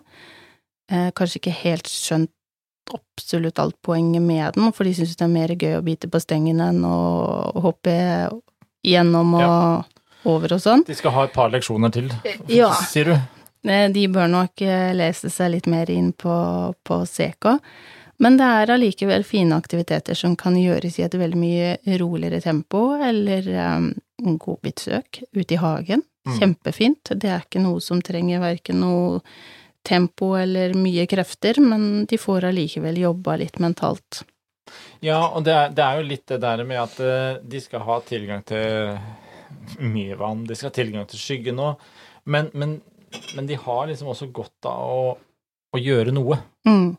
eh, 0.91 1.11
kanskje 1.11 1.37
ikke 1.39 1.53
helt 1.63 1.85
skjønt 1.91 2.31
absolutt 2.93 3.59
alt 3.59 3.77
poenget 3.85 4.21
med 4.21 4.53
den, 4.57 4.71
for 4.73 4.87
de 4.87 4.93
syns 4.97 5.15
det 5.15 5.25
er 5.25 5.31
mer 5.33 5.53
gøy 5.55 5.77
å 5.79 5.83
bite 5.85 6.09
på 6.11 6.21
stengen 6.21 6.61
enn 6.63 6.83
å 6.87 6.97
hoppe 7.61 7.93
gjennom 8.85 9.35
og 9.37 10.27
over 10.29 10.53
og 10.53 10.61
sånn. 10.61 10.83
De 10.85 10.95
skal 10.97 11.13
ha 11.15 11.23
et 11.27 11.33
par 11.33 11.49
leksjoner 11.53 11.91
til, 11.93 12.11
Ja. 12.47 12.71
sier 12.89 13.05
du. 13.05 13.15
Eh, 13.69 13.87
De 13.93 14.07
bør 14.07 14.27
nok 14.29 14.61
eh, 14.61 14.93
lese 14.93 15.29
seg 15.29 15.51
litt 15.51 15.67
mer 15.67 15.89
inn 15.89 16.11
på, 16.13 16.73
på 16.83 17.01
CK. 17.05 17.59
Men 18.21 18.37
det 18.37 18.45
er 18.45 18.71
allikevel 18.75 19.23
fine 19.25 19.55
aktiviteter 19.57 20.13
som 20.13 20.35
kan 20.37 20.53
gjøres 20.55 20.99
i 20.99 21.03
et 21.07 21.13
veldig 21.17 21.37
mye 21.41 21.97
roligere 21.97 22.41
tempo, 22.41 22.93
eller 23.01 23.47
um, 23.77 23.87
godbitsøk 24.37 25.23
ute 25.33 25.55
i 25.55 25.57
hagen. 25.57 26.03
Mm. 26.27 26.35
Kjempefint. 26.37 27.15
Det 27.17 27.31
er 27.33 27.41
ikke 27.41 27.63
noe 27.63 27.81
som 27.81 28.01
trenger 28.05 28.43
verken 28.43 28.77
noe 28.83 29.21
tempo 29.87 30.33
eller 30.37 30.75
mye 30.77 31.07
krefter, 31.09 31.59
men 31.63 32.05
de 32.09 32.19
får 32.21 32.49
allikevel 32.51 32.99
jobba 33.01 33.37
litt 33.41 33.59
mentalt. 33.63 34.21
Ja, 35.03 35.23
og 35.33 35.43
det 35.47 35.55
er, 35.55 35.73
det 35.75 35.83
er 35.83 35.99
jo 35.99 36.07
litt 36.07 36.27
det 36.29 36.39
der 36.43 36.63
med 36.67 36.79
at 36.83 36.99
eh, 37.03 37.41
de 37.41 37.61
skal 37.63 37.83
ha 37.87 37.97
tilgang 38.05 38.45
til 38.47 38.95
mye 39.81 40.15
vann, 40.19 40.45
de 40.47 40.55
skal 40.55 40.69
ha 40.69 40.75
tilgang 40.77 41.09
til 41.09 41.19
skygge 41.19 41.53
nå, 41.55 41.73
men, 42.31 42.49
men, 42.53 42.77
men 43.35 43.49
de 43.49 43.57
har 43.59 43.89
liksom 43.89 44.13
også 44.13 44.29
godt 44.33 44.69
av 44.69 44.93
å, 44.93 45.13
å 45.75 45.81
gjøre 45.81 46.13
noe. 46.15 46.37
Mm. 46.67 46.93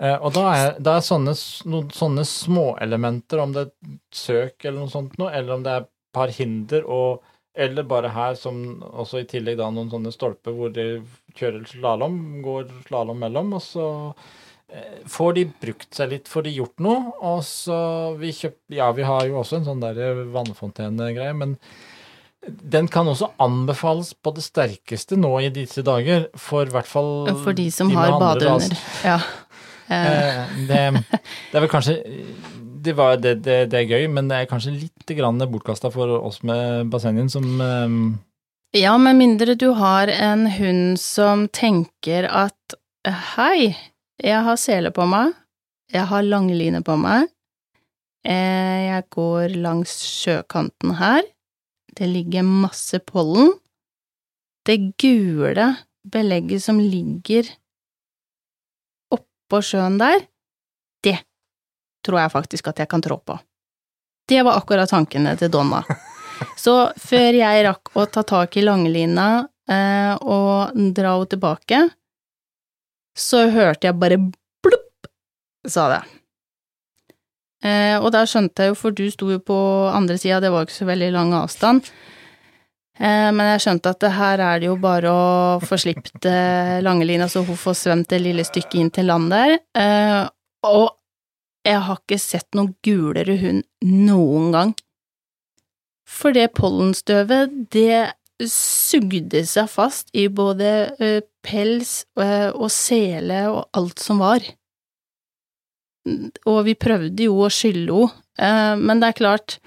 Eh, 0.00 0.16
og 0.16 0.32
da 0.36 0.44
er, 0.54 0.76
da 0.80 0.96
er 0.96 1.04
sånne, 1.04 1.34
noen 1.68 1.90
sånne 1.94 2.24
småelementer, 2.28 3.42
om 3.42 3.56
det 3.56 3.66
er 3.66 3.96
søk 4.14 4.64
eller 4.64 4.78
noe 4.84 4.92
sånt 4.92 5.18
noe, 5.20 5.32
eller 5.34 5.58
om 5.58 5.66
det 5.66 5.74
er 5.76 5.90
par 6.14 6.32
hinder, 6.34 6.86
og, 6.88 7.26
eller 7.54 7.86
bare 7.86 8.12
her 8.14 8.38
som 8.38 8.80
også 8.80 9.20
i 9.20 9.28
tillegg 9.28 9.58
da 9.60 9.68
noen 9.74 9.90
sånne 9.92 10.12
stolper 10.14 10.54
hvor 10.56 10.72
de 10.74 11.02
kjører 11.40 11.66
slalåm, 11.68 12.20
går 12.44 12.68
slalåm 12.88 13.22
mellom, 13.24 13.54
og 13.58 13.64
så 13.64 13.86
eh, 14.68 15.00
får 15.10 15.38
de 15.38 15.46
brukt 15.64 15.88
seg 15.96 16.12
litt, 16.14 16.30
får 16.30 16.46
de 16.46 16.56
gjort 16.58 16.84
noe, 16.84 17.14
og 17.20 17.40
så 17.46 17.78
vi 18.20 18.34
kjøper 18.36 18.80
Ja, 18.80 18.90
vi 18.96 19.08
har 19.08 19.24
jo 19.28 19.40
også 19.42 19.60
en 19.60 19.70
sånn 19.70 19.82
der 19.82 20.24
vannfontene-greie, 20.34 21.34
men 21.36 21.56
den 22.46 22.88
kan 22.88 23.08
også 23.08 23.34
anbefales 23.42 24.14
på 24.14 24.32
det 24.32 24.42
sterkeste 24.46 25.18
nå 25.20 25.34
i 25.44 25.50
disse 25.52 25.84
dager, 25.84 26.30
for 26.40 26.64
i 26.64 26.72
hvert 26.72 26.88
fall 26.88 27.28
For 27.44 27.56
de 27.56 27.68
som 27.74 27.90
de 27.90 27.98
har 27.98 28.14
andre 28.14 28.20
bade 28.24 28.48
raser. 28.48 28.76
under. 28.76 28.86
Ja. 29.04 29.20
Eh, 29.20 29.40
Eh, 29.90 30.50
det, 30.68 30.76
det 31.50 31.56
er 31.58 31.64
vel 31.64 31.70
kanskje 31.70 31.96
det, 32.80 32.92
var, 32.94 33.16
det, 33.18 33.40
det, 33.42 33.74
er 33.74 33.88
gøy, 33.90 34.04
men 34.08 34.28
det 34.30 34.36
er 34.38 34.48
kanskje 34.48 34.76
litt 34.76 35.10
bortkasta 35.50 35.90
for 35.90 36.20
oss 36.20 36.44
med 36.46 36.86
bassengen 36.92 37.28
som 37.28 37.44
eh, 37.60 37.96
Ja, 38.72 38.98
med 38.98 39.16
mindre 39.16 39.54
du 39.54 39.66
har 39.74 40.08
en 40.08 40.46
hund 40.46 41.00
som 41.00 41.48
tenker 41.50 42.28
at 42.30 42.74
hei, 43.34 43.72
jeg 44.22 44.42
har 44.46 44.58
sele 44.62 44.92
på 44.94 45.08
meg, 45.10 45.32
jeg 45.90 46.06
har 46.06 46.22
langline 46.22 46.78
på 46.86 46.94
meg, 46.94 47.26
eh, 48.22 48.92
jeg 48.92 49.08
går 49.10 49.56
langs 49.58 49.96
sjøkanten 50.06 50.94
her, 51.00 51.26
det 51.98 52.06
ligger 52.12 52.46
masse 52.46 53.00
pollen, 53.02 53.56
det 54.62 54.94
gule 55.02 55.72
belegget 56.06 56.62
som 56.62 56.78
ligger 56.78 57.50
oppå 59.10 59.64
sjøen 59.66 59.98
der, 59.98 60.22
det 61.02 61.16
tror 62.06 62.22
jeg 62.22 62.34
faktisk 62.38 62.70
at 62.70 62.84
jeg 62.84 62.92
kan 62.94 63.02
trå 63.02 63.18
på. 63.18 63.34
Det 64.30 64.44
var 64.46 64.62
akkurat 64.62 64.94
tankene 64.94 65.34
til 65.42 65.50
Donna. 65.50 65.82
Så 66.58 66.74
før 67.00 67.36
jeg 67.40 67.64
rakk 67.66 67.92
å 67.96 68.06
ta 68.10 68.22
tak 68.26 68.56
i 68.56 68.64
langlina 68.64 69.46
eh, 69.70 70.14
og 70.20 70.76
dra 70.96 71.16
henne 71.16 71.30
tilbake, 71.30 71.82
så 73.16 73.46
hørte 73.52 73.88
jeg 73.88 73.98
bare 74.00 74.18
blupp, 74.64 75.10
sa 75.68 75.88
det. 75.92 76.00
Eh, 77.60 77.96
og 78.00 78.08
da 78.14 78.24
skjønte 78.28 78.64
jeg 78.64 78.72
jo, 78.72 78.78
for 78.78 78.96
du 78.96 79.04
sto 79.12 79.28
jo 79.34 79.40
på 79.44 79.58
andre 79.92 80.16
sida, 80.20 80.40
det 80.40 80.52
var 80.52 80.64
ikke 80.64 80.78
så 80.78 80.88
veldig 80.88 81.10
lang 81.12 81.34
avstand, 81.36 81.90
eh, 82.96 83.28
men 83.36 83.52
jeg 83.52 83.64
skjønte 83.66 83.92
at 83.92 84.06
her 84.16 84.44
er 84.46 84.62
det 84.62 84.70
jo 84.70 84.78
bare 84.80 85.12
å 85.12 85.58
få 85.60 85.76
slipt 85.80 86.24
eh, 86.28 86.78
langelina 86.84 87.28
så 87.28 87.44
hun 87.44 87.60
får 87.60 87.76
svømt 87.82 88.08
det 88.14 88.22
lille 88.24 88.46
stykket 88.48 88.78
inn 88.80 88.94
til 88.96 89.10
land 89.12 89.28
der, 89.34 89.58
eh, 89.76 90.22
og 90.70 90.96
jeg 91.68 91.82
har 91.84 92.00
ikke 92.00 92.16
sett 92.20 92.56
noen 92.56 92.72
gulere 92.84 93.36
hund 93.42 93.66
noen 93.84 94.52
gang. 94.54 94.72
For 96.10 96.34
det 96.36 96.50
pollenstøvet, 96.58 97.52
det 97.72 98.16
sugde 98.50 99.44
seg 99.46 99.68
fast 99.70 100.10
i 100.16 100.26
både 100.32 100.70
pels 101.44 101.92
og 102.16 102.66
sele 102.72 103.44
og 103.52 103.68
alt 103.76 104.02
som 104.02 104.22
var. 104.22 104.44
Og 106.48 106.64
vi 106.66 106.74
prøvde 106.80 107.28
jo 107.28 107.38
å 107.44 107.52
skylle 107.52 107.92
henne, 107.92 108.26
eh, 108.40 108.74
men 108.80 109.02
det 109.02 109.10
er 109.10 109.18
klart, 109.18 109.58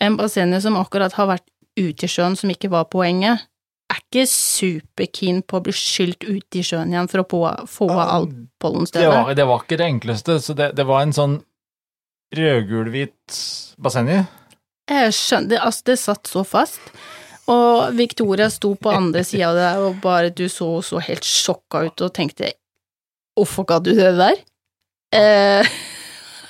en 0.00 0.16
bassenget 0.16 0.64
som 0.64 0.78
akkurat 0.80 1.12
har 1.18 1.28
vært 1.28 1.48
ute 1.76 2.06
i 2.06 2.10
sjøen, 2.10 2.36
som 2.36 2.50
ikke 2.50 2.70
var 2.72 2.88
poenget, 2.92 3.44
er 3.92 4.00
ikke 4.00 4.24
superkeen 4.28 5.42
på 5.44 5.58
å 5.58 5.64
bli 5.66 5.74
skylt 5.76 6.24
ut 6.24 6.56
i 6.56 6.64
sjøen 6.64 6.92
igjen 6.94 7.10
for 7.12 7.22
å 7.22 7.42
få 7.68 7.88
av 7.92 8.02
all 8.02 8.28
det, 8.30 8.46
pollenstøvet. 8.62 9.12
var, 9.12 9.34
det 9.36 9.46
var 9.48 9.64
ikke 9.64 9.80
det 9.80 9.88
enkleste, 9.92 10.38
så 10.40 10.56
det, 10.56 10.72
det 10.78 10.86
var 10.88 11.04
en 11.04 11.16
sånn 11.16 11.36
rødgulhvit 12.32 13.40
basseng 13.82 14.08
i. 14.08 14.22
Jeg 14.90 15.14
skjønner, 15.14 15.62
altså 15.62 15.92
det 15.92 15.98
satt 16.00 16.30
så 16.30 16.42
fast. 16.46 16.80
Og 17.50 17.92
Victoria 17.98 18.48
sto 18.52 18.74
på 18.78 18.92
andre 18.92 19.24
sida 19.28 19.50
av 19.50 19.58
deg, 19.58 19.84
og 19.86 20.00
bare 20.04 20.32
du 20.34 20.48
så 20.50 20.74
så 20.84 21.02
helt 21.02 21.26
sjokka 21.26 21.86
ut 21.88 22.04
og 22.06 22.14
tenkte 22.16 22.54
Hvorfor 23.38 23.64
ga 23.64 23.78
du 23.80 23.94
det 23.96 24.10
der? 24.18 24.42
Eh, 25.16 25.68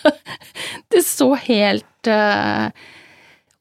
det 0.91 1.05
så 1.07 1.29
helt 1.47 2.11
eh, 2.11 2.73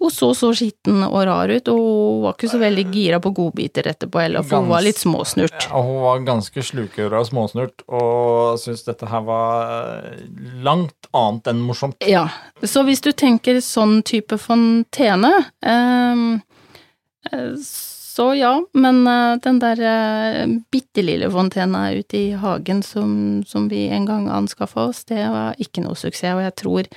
Hun 0.01 0.09
så 0.09 0.31
så 0.33 0.47
skitten 0.57 1.03
og 1.05 1.19
rar 1.29 1.51
ut, 1.53 1.67
og 1.69 1.77
hun 1.77 2.23
var 2.23 2.33
ikke 2.33 2.47
så 2.49 2.57
veldig 2.57 2.85
gira 2.89 3.19
på 3.21 3.29
godbiter 3.37 3.85
etterpå 3.91 4.23
heller, 4.23 4.41
for 4.41 4.63
hun 4.63 4.71
var 4.71 4.81
litt 4.81 4.97
småsnurt. 4.97 5.67
Ja, 5.67 5.83
hun 5.85 5.99
var 6.01 6.23
ganske 6.25 6.63
slukøra 6.65 7.19
og 7.21 7.27
småsnurt, 7.29 7.83
og 7.85 8.57
syntes 8.63 8.87
dette 8.87 9.11
her 9.11 9.21
var 9.27 9.69
eh, 10.07 10.23
langt 10.65 11.11
annet 11.13 11.51
enn 11.53 11.61
morsomt. 11.67 12.01
Ja, 12.09 12.25
så 12.65 12.81
hvis 12.87 13.05
du 13.05 13.11
tenker 13.13 13.61
sånn 13.61 13.99
type 14.07 14.41
fontene, 14.41 15.31
ehm, 15.61 16.25
eh, 17.29 17.53
så 17.61 18.31
ja, 18.35 18.55
men 18.73 19.05
eh, 19.07 19.37
den 19.45 19.61
der 19.61 19.85
eh, 19.85 20.57
bitte 20.73 21.05
lille 21.05 21.29
fontena 21.31 21.91
ute 21.93 22.17
i 22.17 22.35
hagen 22.41 22.81
som, 22.83 23.13
som 23.45 23.69
vi 23.69 23.85
en 23.93 24.09
gang 24.09 24.25
anskaffa 24.33 24.89
oss, 24.89 25.05
det 25.13 25.21
var 25.29 25.61
ikke 25.61 25.85
noe 25.85 25.93
suksess, 25.93 26.33
og 26.33 26.47
jeg 26.47 26.57
tror 26.65 26.89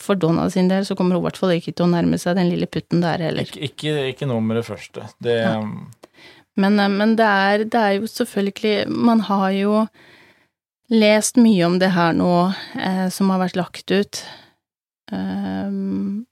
for 0.00 0.18
Donna 0.18 0.48
sin 0.50 0.68
del 0.70 0.86
så 0.86 0.96
kommer 0.98 1.14
hun 1.14 1.22
i 1.22 1.26
hvert 1.28 1.38
fall 1.38 1.54
ikke 1.54 1.72
til 1.72 1.86
å 1.86 1.92
nærme 1.92 2.18
seg 2.18 2.38
den 2.38 2.50
lille 2.50 2.66
putten 2.66 3.04
der 3.04 3.22
heller. 3.22 3.46
Ikke, 3.46 3.62
ikke, 3.68 3.94
ikke 4.14 4.28
noe 4.30 4.42
med 4.42 4.58
det 4.58 5.38
Ja. 5.38 5.60
Men, 6.58 6.80
eh, 6.80 6.90
men 6.90 7.16
det, 7.18 7.24
er, 7.26 7.64
det 7.64 7.80
er 7.80 7.92
jo 7.98 8.10
selvfølgelig 8.10 8.88
Man 8.90 9.20
har 9.28 9.50
jo 9.54 9.86
lest 10.90 11.36
mye 11.36 11.66
om 11.66 11.78
det 11.78 11.92
her 11.94 12.16
nå 12.16 12.32
eh, 12.80 13.06
som 13.12 13.30
har 13.30 13.42
vært 13.42 13.58
lagt 13.60 13.92
ut. 13.92 14.22
Um, 15.12 16.24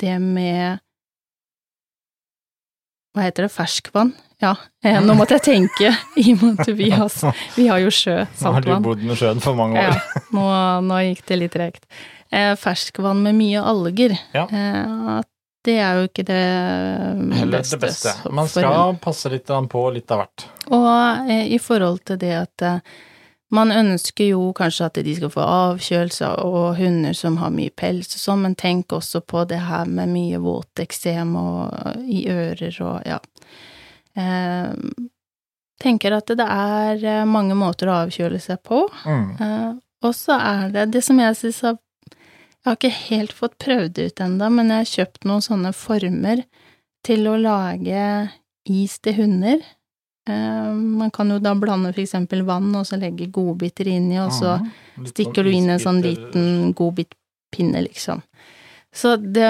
det 0.00 0.18
med 0.20 0.80
Hva 3.12 3.26
heter 3.26 3.46
det? 3.46 3.52
Ferskvann? 3.52 4.14
Ja, 4.42 4.54
eh, 4.84 4.98
nå 5.04 5.14
måtte 5.14 5.36
jeg 5.36 5.44
tenke, 5.44 5.92
i 6.22 6.32
og 6.34 6.40
med 6.42 6.62
at 6.64 6.72
vi 6.76 6.88
har, 6.90 7.12
vi 7.58 7.68
har 7.68 7.82
jo 7.82 7.92
sjø, 7.94 8.16
Nå 8.40 8.54
har 8.56 8.64
du 8.64 8.72
bodd 8.84 9.04
med 9.06 9.20
sjøen 9.20 9.42
for 9.44 9.58
mange 9.58 9.78
år. 9.78 9.94
Ja, 9.94 10.24
nå, 10.34 10.46
nå 10.88 11.02
gikk 11.08 11.22
det 11.28 11.38
litt 11.44 11.54
tregt. 11.54 11.86
Eh, 12.32 12.54
ferskvann 12.56 13.20
med 13.22 13.34
mye 13.36 13.60
alger, 13.60 14.14
Ja. 14.32 14.46
eh, 14.48 15.20
det 15.64 15.74
er 15.78 15.94
jo 16.00 16.08
ikke 16.08 16.24
det 16.24 17.36
Heller 17.38 17.58
beste. 17.58 17.76
det 17.76 17.80
beste. 17.86 18.30
Man 18.32 18.48
skal 18.48 18.96
passe 18.96 19.30
litt 19.30 19.46
på 19.46 19.82
litt 19.94 20.10
av 20.10 20.18
hvert. 20.24 20.46
og 20.70 21.30
eh, 21.30 21.52
i 21.54 21.58
forhold 21.58 22.04
til 22.04 22.16
det 22.18 22.32
at 22.34 22.62
eh, 22.62 22.78
man 23.52 23.68
ønsker 23.70 24.30
jo 24.30 24.52
kanskje 24.56 24.86
at 24.86 24.94
de 25.04 25.14
skal 25.14 25.28
få 25.30 25.40
avkjølelse 25.44 26.30
og 26.40 26.76
hunder 26.78 27.12
som 27.12 27.36
har 27.36 27.50
mye 27.50 27.70
pels 27.76 28.14
og 28.16 28.20
sånn, 28.24 28.42
men 28.46 28.54
tenk 28.56 28.88
også 28.96 29.20
på 29.20 29.44
det 29.46 29.60
her 29.68 29.84
med 29.84 30.08
mye 30.08 30.38
våt 30.40 30.80
eksem 30.80 31.36
og 31.36 31.68
i 32.08 32.24
ører 32.32 32.80
og 32.80 33.02
ja. 33.06 33.18
Eh, 34.16 34.72
tenker 35.82 36.12
at 36.16 36.26
det 36.26 36.46
er 36.48 37.04
eh, 37.04 37.24
mange 37.28 37.54
måter 37.58 37.88
å 37.88 38.00
avkjøle 38.06 38.40
seg 38.40 38.62
på. 38.64 38.86
Mm. 39.04 39.40
Eh, 39.40 39.72
og 40.02 40.14
så 40.16 40.36
er 40.40 40.70
det 40.74 40.90
det 40.96 41.04
som 41.04 41.18
jeg 41.20 41.36
syns 41.36 41.60
har 41.62 41.76
Jeg 42.62 42.70
har 42.70 42.76
ikke 42.78 43.08
helt 43.10 43.32
fått 43.34 43.54
prøvd 43.58 43.92
det 43.96 44.04
ut 44.12 44.20
ennå, 44.22 44.48
men 44.54 44.68
jeg 44.70 44.84
har 44.84 44.90
kjøpt 44.92 45.24
noen 45.26 45.42
sånne 45.42 45.72
former 45.74 46.44
til 47.02 47.26
å 47.26 47.36
lage 47.40 48.02
is 48.70 48.98
til 49.02 49.16
hunder. 49.18 49.64
Eh, 50.30 50.68
man 50.72 51.10
kan 51.10 51.32
jo 51.34 51.40
da 51.42 51.56
blande 51.58 51.90
for 51.90 52.04
eksempel 52.04 52.44
vann, 52.46 52.68
og 52.78 52.86
så 52.86 53.00
legge 53.02 53.26
godbiter 53.34 53.88
inni, 53.90 54.18
og 54.22 54.30
så 54.30 54.60
Mhm. 54.62 55.06
Stikker 55.08 55.42
du 55.42 55.50
inn 55.50 55.70
en 55.70 55.80
sånn 55.80 56.02
liten 56.02 56.72
godbitpinne, 56.74 57.82
liksom. 57.82 58.22
Så 58.94 59.16
det 59.16 59.48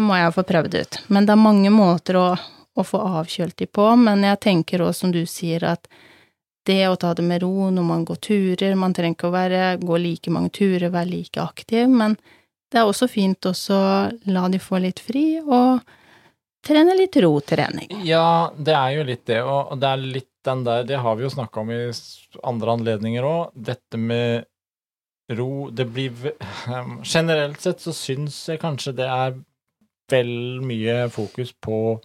må 0.00 0.14
jeg 0.16 0.32
få 0.32 0.42
prøvd 0.46 0.74
ut. 0.80 0.98
Men 1.10 1.26
det 1.26 1.32
er 1.32 1.36
mange 1.36 1.68
måter 1.70 2.14
å, 2.14 2.38
å 2.76 2.82
få 2.86 2.98
avkjølt 3.02 3.56
de 3.56 3.66
på, 3.66 3.98
men 3.98 4.22
jeg 4.22 4.40
tenker 4.40 4.78
òg, 4.80 4.94
som 4.94 5.10
du 5.12 5.26
sier, 5.26 5.64
at 5.64 5.86
det 6.64 6.86
å 6.88 6.96
ta 6.96 7.12
det 7.12 7.24
med 7.24 7.42
ro 7.42 7.70
når 7.70 7.84
man 7.84 8.04
går 8.04 8.16
turer, 8.16 8.76
man 8.76 8.94
trenger 8.94 9.16
ikke 9.16 9.28
å 9.28 9.32
være, 9.32 9.80
gå 9.80 9.98
like 10.00 10.30
mange 10.30 10.50
turer, 10.52 10.90
være 10.90 11.10
like 11.10 11.36
aktiv, 11.40 11.88
men 11.88 12.16
det 12.68 12.80
er 12.80 12.88
også 12.88 13.08
fint 13.10 13.48
å 13.48 13.54
la 14.28 14.48
de 14.52 14.60
få 14.60 14.80
litt 14.82 15.00
fri, 15.00 15.40
og 15.40 15.80
trene 16.66 16.96
litt 16.98 17.16
rotrening. 17.22 18.02
Ja, 18.06 18.50
det 18.56 18.74
er 18.76 18.96
jo 18.98 19.06
litt 19.08 19.24
det, 19.30 19.40
og 19.42 19.78
det 19.80 19.88
er 19.88 20.04
litt 20.18 20.32
den 20.48 20.62
der 20.64 20.84
Det 20.86 21.00
har 21.02 21.16
vi 21.18 21.26
jo 21.26 21.32
snakka 21.32 21.60
om 21.60 21.70
i 21.74 21.80
andre 22.46 22.76
anledninger 22.78 23.26
òg. 23.26 23.50
Dette 23.54 23.98
med 24.00 24.46
ro 25.36 25.68
Det 25.70 25.84
blir 25.92 26.32
Generelt 27.04 27.60
sett 27.60 27.82
så 27.84 27.92
syns 27.92 28.38
jeg 28.48 28.62
kanskje 28.62 28.94
det 28.96 29.08
er 29.12 29.34
vel 30.08 30.62
mye 30.64 31.02
fokus 31.12 31.52
på 31.52 31.98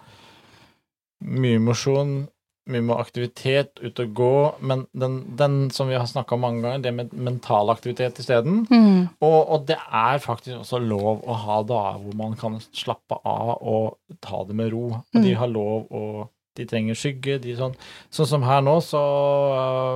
mye 1.24 1.60
mosjon, 1.64 2.26
mye 2.70 2.82
med 2.88 2.96
aktivitet, 2.96 3.80
ut 3.84 4.00
og 4.00 4.14
gå, 4.16 4.30
men 4.64 4.86
den, 4.96 5.18
den 5.36 5.58
som 5.76 5.90
vi 5.92 5.98
har 6.00 6.06
snakka 6.08 6.36
om 6.38 6.46
mange 6.46 6.62
ganger, 6.64 6.84
det 6.86 6.94
med 6.96 7.12
mental 7.14 7.70
aktivitet 7.74 8.20
isteden. 8.24 8.62
Mm. 8.72 9.10
Og, 9.20 9.40
og 9.52 9.66
det 9.68 9.76
er 9.80 10.22
faktisk 10.24 10.62
også 10.62 10.80
lov 10.80 11.26
å 11.28 11.36
ha 11.44 11.58
dager 11.68 12.00
hvor 12.06 12.16
man 12.22 12.38
kan 12.40 12.56
slappe 12.72 13.18
av 13.28 13.58
og 13.60 13.98
ta 14.24 14.44
det 14.48 14.56
med 14.56 14.72
ro. 14.72 14.86
Og 14.96 15.20
de 15.20 15.34
Mm. 15.34 15.40
har 15.42 15.48
lov 15.52 15.92
å 15.92 16.30
De 16.56 16.68
trenger 16.70 16.94
skygge. 16.94 17.40
De 17.42 17.56
sånn. 17.58 17.72
sånn 18.14 18.28
som 18.30 18.44
her 18.46 18.60
nå, 18.62 18.76
så 18.86 19.00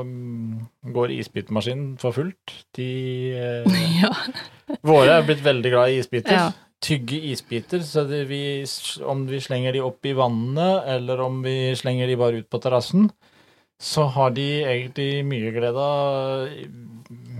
um, 0.01 0.67
går 0.93 1.11
isbitmaskinen 1.19 1.97
for 2.01 2.15
fullt. 2.15 2.53
De 2.73 2.87
uh, 3.37 3.77
Ja. 4.01 4.09
Våre 4.81 5.19
er 5.19 5.27
blitt 5.27 5.43
veldig 5.45 5.71
glad 5.73 5.91
i 5.93 5.99
isbiter. 6.01 6.33
Ja. 6.33 6.47
Tygge 6.83 7.17
isbiter. 7.31 7.81
Så 7.81 8.03
vi, 8.05 8.65
om 9.05 9.25
vi 9.29 9.39
slenger 9.41 9.73
de 9.73 9.81
opp 9.85 10.05
i 10.05 10.13
vannet, 10.17 10.83
eller 10.97 11.21
om 11.25 11.41
vi 11.45 11.73
slenger 11.75 12.07
de 12.07 12.17
bare 12.19 12.43
ut 12.43 12.49
på 12.53 12.59
terrassen, 12.61 13.09
så 13.81 14.07
har 14.13 14.31
de 14.33 14.45
egentlig 14.65 15.23
mye 15.25 15.51
glede 15.53 15.77
av 15.77 16.47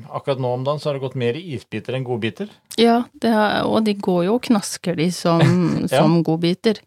Akkurat 0.07 0.39
nå 0.39 0.53
om 0.55 0.61
dagen 0.63 0.79
så 0.79 0.87
har 0.87 0.95
det 0.95 1.01
gått 1.03 1.17
mer 1.19 1.35
i 1.35 1.41
isbiter 1.57 1.97
enn 1.97 2.05
godbiter. 2.07 2.47
Ja, 2.79 3.01
det 3.19 3.27
er, 3.27 3.65
og 3.67 3.81
de 3.83 3.91
går 3.99 4.21
jo 4.29 4.35
og 4.37 4.45
knasker 4.47 4.95
de 4.95 5.09
som, 5.11 5.41
Ja. 5.91 5.97
som 5.99 6.21
godbiter. 6.23 6.79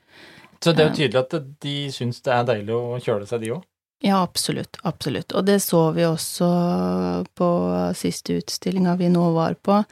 Så 0.65 0.73
det 0.73 0.85
er 0.85 0.89
jo 0.89 0.97
tydelig 0.97 1.21
at 1.21 1.35
de 1.61 1.75
syns 1.93 2.23
det 2.25 2.33
er 2.33 2.47
deilig 2.49 2.73
å 2.79 2.97
kjøle 3.03 3.29
seg, 3.29 3.43
de 3.45 3.53
òg. 3.59 3.67
Ja, 4.01 4.23
absolutt, 4.25 4.79
absolutt. 4.89 5.35
Og 5.37 5.45
det 5.45 5.59
så 5.61 5.83
vi 5.93 6.07
også 6.09 6.49
på 7.37 7.49
siste 8.01 8.39
utstillinga 8.41 8.97
vi 8.97 9.11
nå 9.13 9.27
var 9.37 9.59
på. 9.61 9.83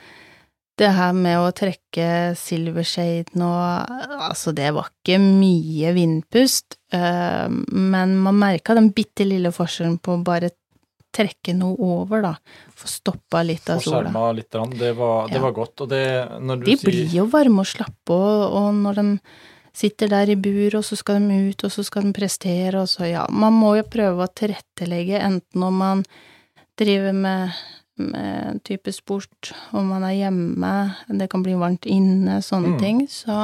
Det 0.79 0.89
her 0.95 1.13
med 1.17 1.41
å 1.43 1.49
trekke 1.57 2.07
silvershaden 2.39 3.41
nå 3.41 3.49
Altså, 4.29 4.53
det 4.55 4.69
var 4.77 4.91
ikke 4.93 5.19
mye 5.23 5.91
vindpust, 5.97 6.77
eh, 6.95 7.49
men 7.51 8.15
man 8.23 8.39
merka 8.39 8.77
den 8.79 8.93
bitte 8.95 9.27
lille 9.27 9.51
forskjellen 9.55 9.99
på 9.99 10.21
bare 10.27 10.53
trekke 11.19 11.55
noe 11.57 11.75
over, 11.83 12.23
da. 12.23 12.35
Få 12.79 12.87
stoppa 12.93 13.41
litt 13.43 13.67
av 13.73 13.81
sola. 13.83 14.05
skjerma 14.07 14.25
litt. 14.37 14.51
Det 14.79 14.93
var, 14.95 15.27
det 15.29 15.39
Ja. 15.41 15.43
var 15.43 15.53
godt. 15.57 15.81
Og 15.81 15.89
det 15.89 16.05
når 16.41 16.61
du 16.61 16.65
De 16.69 16.77
sier 16.77 16.91
blir 16.91 17.15
jo 17.17 17.27
varme 17.33 17.65
og 17.65 17.67
slappe, 17.67 18.13
og, 18.15 18.53
og 18.61 18.75
når 18.75 18.95
de 19.01 19.19
sitter 19.75 20.09
der 20.09 20.31
i 20.31 20.37
bur, 20.37 20.77
og 20.79 20.85
så 20.85 20.97
skal 20.99 21.19
de 21.27 21.41
ut, 21.51 21.65
og 21.65 21.71
så 21.73 21.85
skal 21.87 22.03
de 22.03 22.13
prestere, 22.13 22.77
og 22.83 22.87
så 22.91 23.09
ja, 23.11 23.27
man 23.31 23.53
må 23.57 23.77
jo 23.79 23.83
prøve 23.89 24.27
å 24.27 24.31
tilrettelegge, 24.35 25.19
enten 25.23 25.63
om 25.63 25.75
man 25.81 26.05
driver 26.79 27.13
med 27.15 27.51
type 28.65 28.93
sport, 28.95 29.53
om 29.77 29.89
man 29.93 30.05
er 30.09 30.15
hjemme, 30.21 30.73
det 31.21 31.29
kan 31.33 31.43
bli 31.45 31.57
varmt 31.59 31.87
inne, 31.87 32.39
sånne 32.45 32.75
Mm. 32.77 32.79
ting, 32.83 33.01
så 33.11 33.39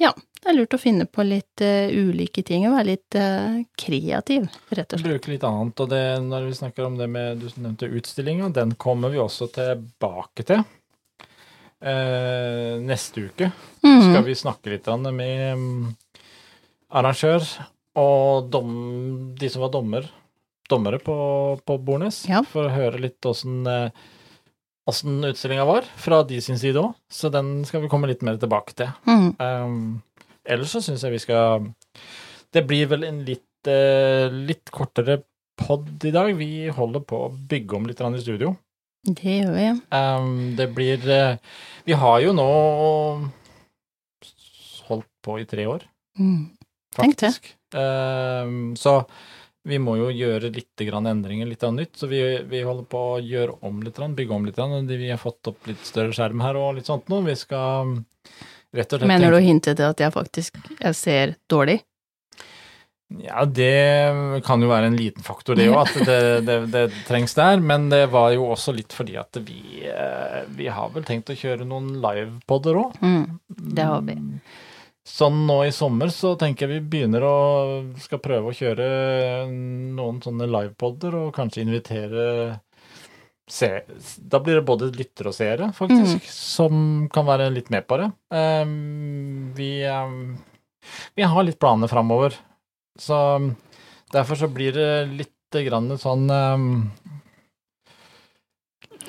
ja, 0.00 0.10
det 0.42 0.50
er 0.50 0.56
lurt 0.56 0.74
å 0.74 0.80
finne 0.80 1.04
på 1.06 1.22
litt 1.22 1.62
uh, 1.62 1.86
ulike 1.94 2.42
ting, 2.42 2.64
og 2.66 2.74
være 2.74 2.88
litt 2.88 3.14
uh, 3.14 3.60
kreativ, 3.78 4.48
rett 4.74 4.92
og 4.92 4.98
slett. 4.98 5.04
bruke 5.06 5.30
litt 5.30 5.44
annet. 5.46 5.78
Og 5.84 5.88
det, 5.92 6.00
når 6.26 6.48
vi 6.48 6.56
snakker 6.58 6.86
om 6.88 6.96
det 6.98 7.06
med 7.12 7.38
Du 7.38 7.46
nevnte 7.62 7.86
utstillinga, 7.86 8.48
den 8.52 8.74
kommer 8.74 9.12
vi 9.14 9.20
også 9.22 9.46
tilbake 9.54 10.42
til. 10.48 10.64
Uh, 11.82 12.78
neste 12.82 13.28
uke 13.28 13.52
skal 13.82 14.22
Mm. 14.22 14.24
vi 14.26 14.34
snakke 14.38 14.70
litt 14.70 14.86
med 15.12 15.54
um, 15.54 15.96
arrangør 16.90 17.42
og 17.98 18.50
dom, 18.50 19.34
de 19.38 19.48
som 19.50 19.62
var 19.62 19.70
dommer, 19.74 20.06
dommere 20.72 20.98
på, 21.02 21.14
på 21.66 21.78
Bornes, 21.84 22.24
Ja. 22.30 22.42
for 22.48 22.66
å 22.68 22.74
høre 22.74 23.00
litt 23.04 23.28
åssen 23.28 23.62
eh, 23.68 23.90
åssen 24.88 25.22
utstillinga 25.24 25.64
var, 25.68 25.86
fra 25.96 26.22
de 26.26 26.40
sin 26.42 26.58
side 26.58 26.80
òg. 26.80 26.94
Så 27.10 27.30
den 27.32 27.60
skal 27.68 27.84
vi 27.84 27.90
komme 27.92 28.10
litt 28.10 28.24
mer 28.26 28.38
tilbake 28.42 28.74
til. 28.78 28.90
Mm. 29.06 29.28
Um, 29.38 29.84
ellers 30.44 30.74
så 30.74 30.82
syns 30.82 31.04
jeg 31.06 31.14
vi 31.14 31.22
skal 31.22 31.68
Det 32.52 32.64
blir 32.68 32.88
vel 32.90 33.06
en 33.06 33.22
litt, 33.24 33.46
uh, 33.70 34.26
litt 34.32 34.72
kortere 34.74 35.20
pod 35.60 35.86
i 36.04 36.12
dag. 36.14 36.32
Vi 36.36 36.66
holder 36.74 37.04
på 37.06 37.26
å 37.28 37.30
bygge 37.32 37.78
om 37.78 37.86
litt 37.86 38.02
i 38.02 38.24
studio. 38.24 38.56
Det 39.02 39.38
gjør 39.42 39.54
vi. 39.56 39.68
Um, 39.94 40.56
det 40.58 40.68
blir 40.74 41.06
uh, 41.10 41.38
Vi 41.86 41.94
har 41.98 42.20
jo 42.22 42.34
nå 42.36 42.50
holdt 44.88 45.08
på 45.24 45.38
i 45.40 45.46
tre 45.48 45.66
år, 45.66 45.88
Mm. 46.18 46.50
Tenk 46.92 47.16
det. 47.22 47.30
Um, 47.72 48.74
så 48.76 49.06
vi 49.62 49.78
må 49.78 49.94
jo 49.98 50.08
gjøre 50.10 50.50
litt 50.54 50.82
grann 50.88 51.06
endringer, 51.06 51.46
litt 51.46 51.62
av 51.62 51.74
nytt. 51.76 51.94
Så 51.98 52.08
vi, 52.10 52.22
vi 52.50 52.64
holder 52.66 52.88
på 52.90 53.02
å 53.12 53.20
gjøre 53.22 53.60
om 53.68 53.82
litt, 53.84 54.00
bygge 54.18 54.34
om 54.34 54.48
litt. 54.48 54.58
Vi 54.90 55.10
har 55.10 55.20
fått 55.22 55.52
opp 55.52 55.70
litt 55.70 55.84
større 55.86 56.14
skjerm 56.16 56.42
her 56.42 56.58
og 56.58 56.74
litt 56.78 56.90
sånt 56.90 57.12
nå. 57.12 57.22
Vi 57.28 57.36
skal 57.38 57.86
um, 57.86 57.94
rett 58.74 58.90
og 58.90 59.02
slett 59.02 59.10
Mener 59.10 59.34
du 59.34 59.38
å 59.38 59.44
hinte 59.44 59.76
til 59.78 59.86
at 59.86 60.02
jeg 60.02 60.14
faktisk 60.14 60.58
jeg 60.80 60.98
ser 60.98 61.36
dårlig? 61.50 61.80
Ja, 63.20 63.44
det 63.44 64.40
kan 64.46 64.62
jo 64.64 64.70
være 64.70 64.88
en 64.88 64.96
liten 64.96 65.24
faktor, 65.24 65.58
det 65.58 65.66
òg, 65.68 65.82
at 65.84 66.06
det, 66.08 66.20
det, 66.46 66.58
det 66.72 66.84
trengs 67.04 67.34
der. 67.36 67.60
Men 67.60 67.90
det 67.92 68.06
var 68.12 68.32
jo 68.32 68.46
også 68.54 68.74
litt 68.74 68.94
fordi 68.96 69.18
at 69.20 69.36
vi, 69.44 69.84
eh, 69.84 70.42
vi 70.56 70.70
har 70.72 70.92
vel 70.94 71.04
tenkt 71.06 71.30
å 71.30 71.36
kjøre 71.38 71.68
noen 71.68 71.98
livepoder 72.02 72.78
òg. 72.80 72.96
Mm. 73.04 73.26
Det 73.76 73.88
har 73.90 74.06
vi. 74.08 74.16
Sånn 75.02 75.40
nå 75.48 75.56
i 75.66 75.72
sommer 75.74 76.12
så 76.14 76.36
tenker 76.38 76.68
jeg 76.68 76.78
vi 76.78 76.90
begynner 76.92 77.24
å 77.26 77.38
skal 77.98 78.20
prøve 78.22 78.52
å 78.52 78.54
kjøre 78.54 78.84
noen 79.50 80.20
sånne 80.22 80.46
livepodder, 80.46 81.16
og 81.18 81.34
kanskje 81.34 81.64
invitere 81.64 82.26
se, 83.50 83.82
Da 84.16 84.38
blir 84.40 84.60
det 84.60 84.66
både 84.68 84.92
lyttere 84.94 85.32
og 85.32 85.36
seere, 85.36 85.72
faktisk, 85.74 86.30
som 86.30 87.08
kan 87.12 87.26
være 87.26 87.50
litt 87.50 87.72
med 87.74 87.86
på 87.90 87.98
det. 87.98 88.08
Um, 88.30 89.50
vi, 89.58 89.72
um, 89.90 90.38
vi 91.18 91.26
har 91.26 91.46
litt 91.48 91.58
planer 91.58 91.90
framover, 91.90 92.38
så 92.94 93.18
derfor 94.14 94.38
så 94.38 94.48
blir 94.48 94.78
det 94.78 94.90
litt 95.10 95.62
grann 95.66 95.90
sånn 96.00 96.30
um, 96.30 96.68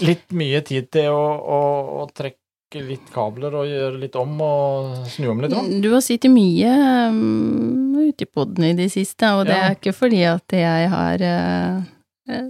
Litt 0.04 0.34
mye 0.36 0.58
tid 0.66 0.88
til 0.92 1.14
å, 1.14 1.22
å, 1.22 1.60
å 2.02 2.06
trekke 2.12 2.43
trekke 2.74 2.88
litt 2.90 3.10
kabler 3.14 3.54
og 3.54 3.68
gjøre 3.70 4.00
litt 4.02 4.16
om 4.18 4.34
og 4.42 5.08
snu 5.12 5.30
om 5.32 5.42
litt. 5.44 5.54
Om. 5.54 5.70
Du 5.84 5.92
har 5.94 6.02
sittet 6.02 6.32
mye 6.34 6.74
um, 7.10 7.96
ute 8.02 8.26
i 8.26 8.30
poden 8.30 8.66
i 8.66 8.74
det 8.78 8.90
siste, 8.94 9.30
og 9.38 9.46
det 9.48 9.56
Ja. 9.56 9.70
er 9.70 9.76
ikke 9.78 9.94
fordi 9.94 10.24
at 10.26 10.48
jeg 10.52 10.90
har 10.90 11.22
eh, 11.22 12.48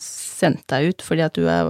sendt 0.00 0.64
deg 0.70 0.92
ut 0.94 1.02
fordi 1.02 1.22
at 1.26 1.34
du 1.36 1.46
er, 1.48 1.66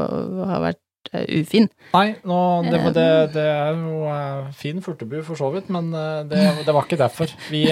har 0.50 0.60
vært 0.62 1.10
eh, 1.12 1.24
ufin. 1.40 1.68
Nei, 1.94 2.14
nå, 2.28 2.38
det, 2.68 2.80
det, 2.94 3.06
det 3.34 3.46
er 3.48 3.74
jo 3.80 4.52
fin 4.54 4.80
furtebu 4.84 5.22
for 5.24 5.36
så 5.40 5.50
vidt, 5.54 5.70
men 5.72 5.90
det, 6.28 6.42
det 6.66 6.74
var 6.74 6.84
ikke 6.86 7.00
derfor. 7.00 7.32
Vi, 7.50 7.64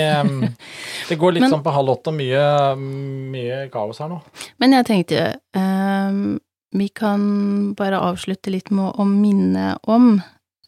det 1.11 1.19
går 1.21 1.37
litt 1.37 1.47
Men- 1.47 1.53
sånn 1.59 1.65
på 1.67 1.75
halv 1.77 1.95
åtte, 1.99 2.15
mye, 2.17 2.43
mye 2.77 3.67
kaos 3.73 4.01
her 4.03 4.11
nå. 4.11 4.23
Men 4.59 4.79
jeg 4.79 4.89
tenkte 4.89 5.27
ehm, 5.57 6.39
vi 6.77 6.89
kan 6.89 7.75
bare 7.79 8.01
avslutte 8.05 8.53
litt 8.53 8.71
med 8.71 8.97
å 9.01 9.07
minne 9.09 9.77
om, 9.83 10.17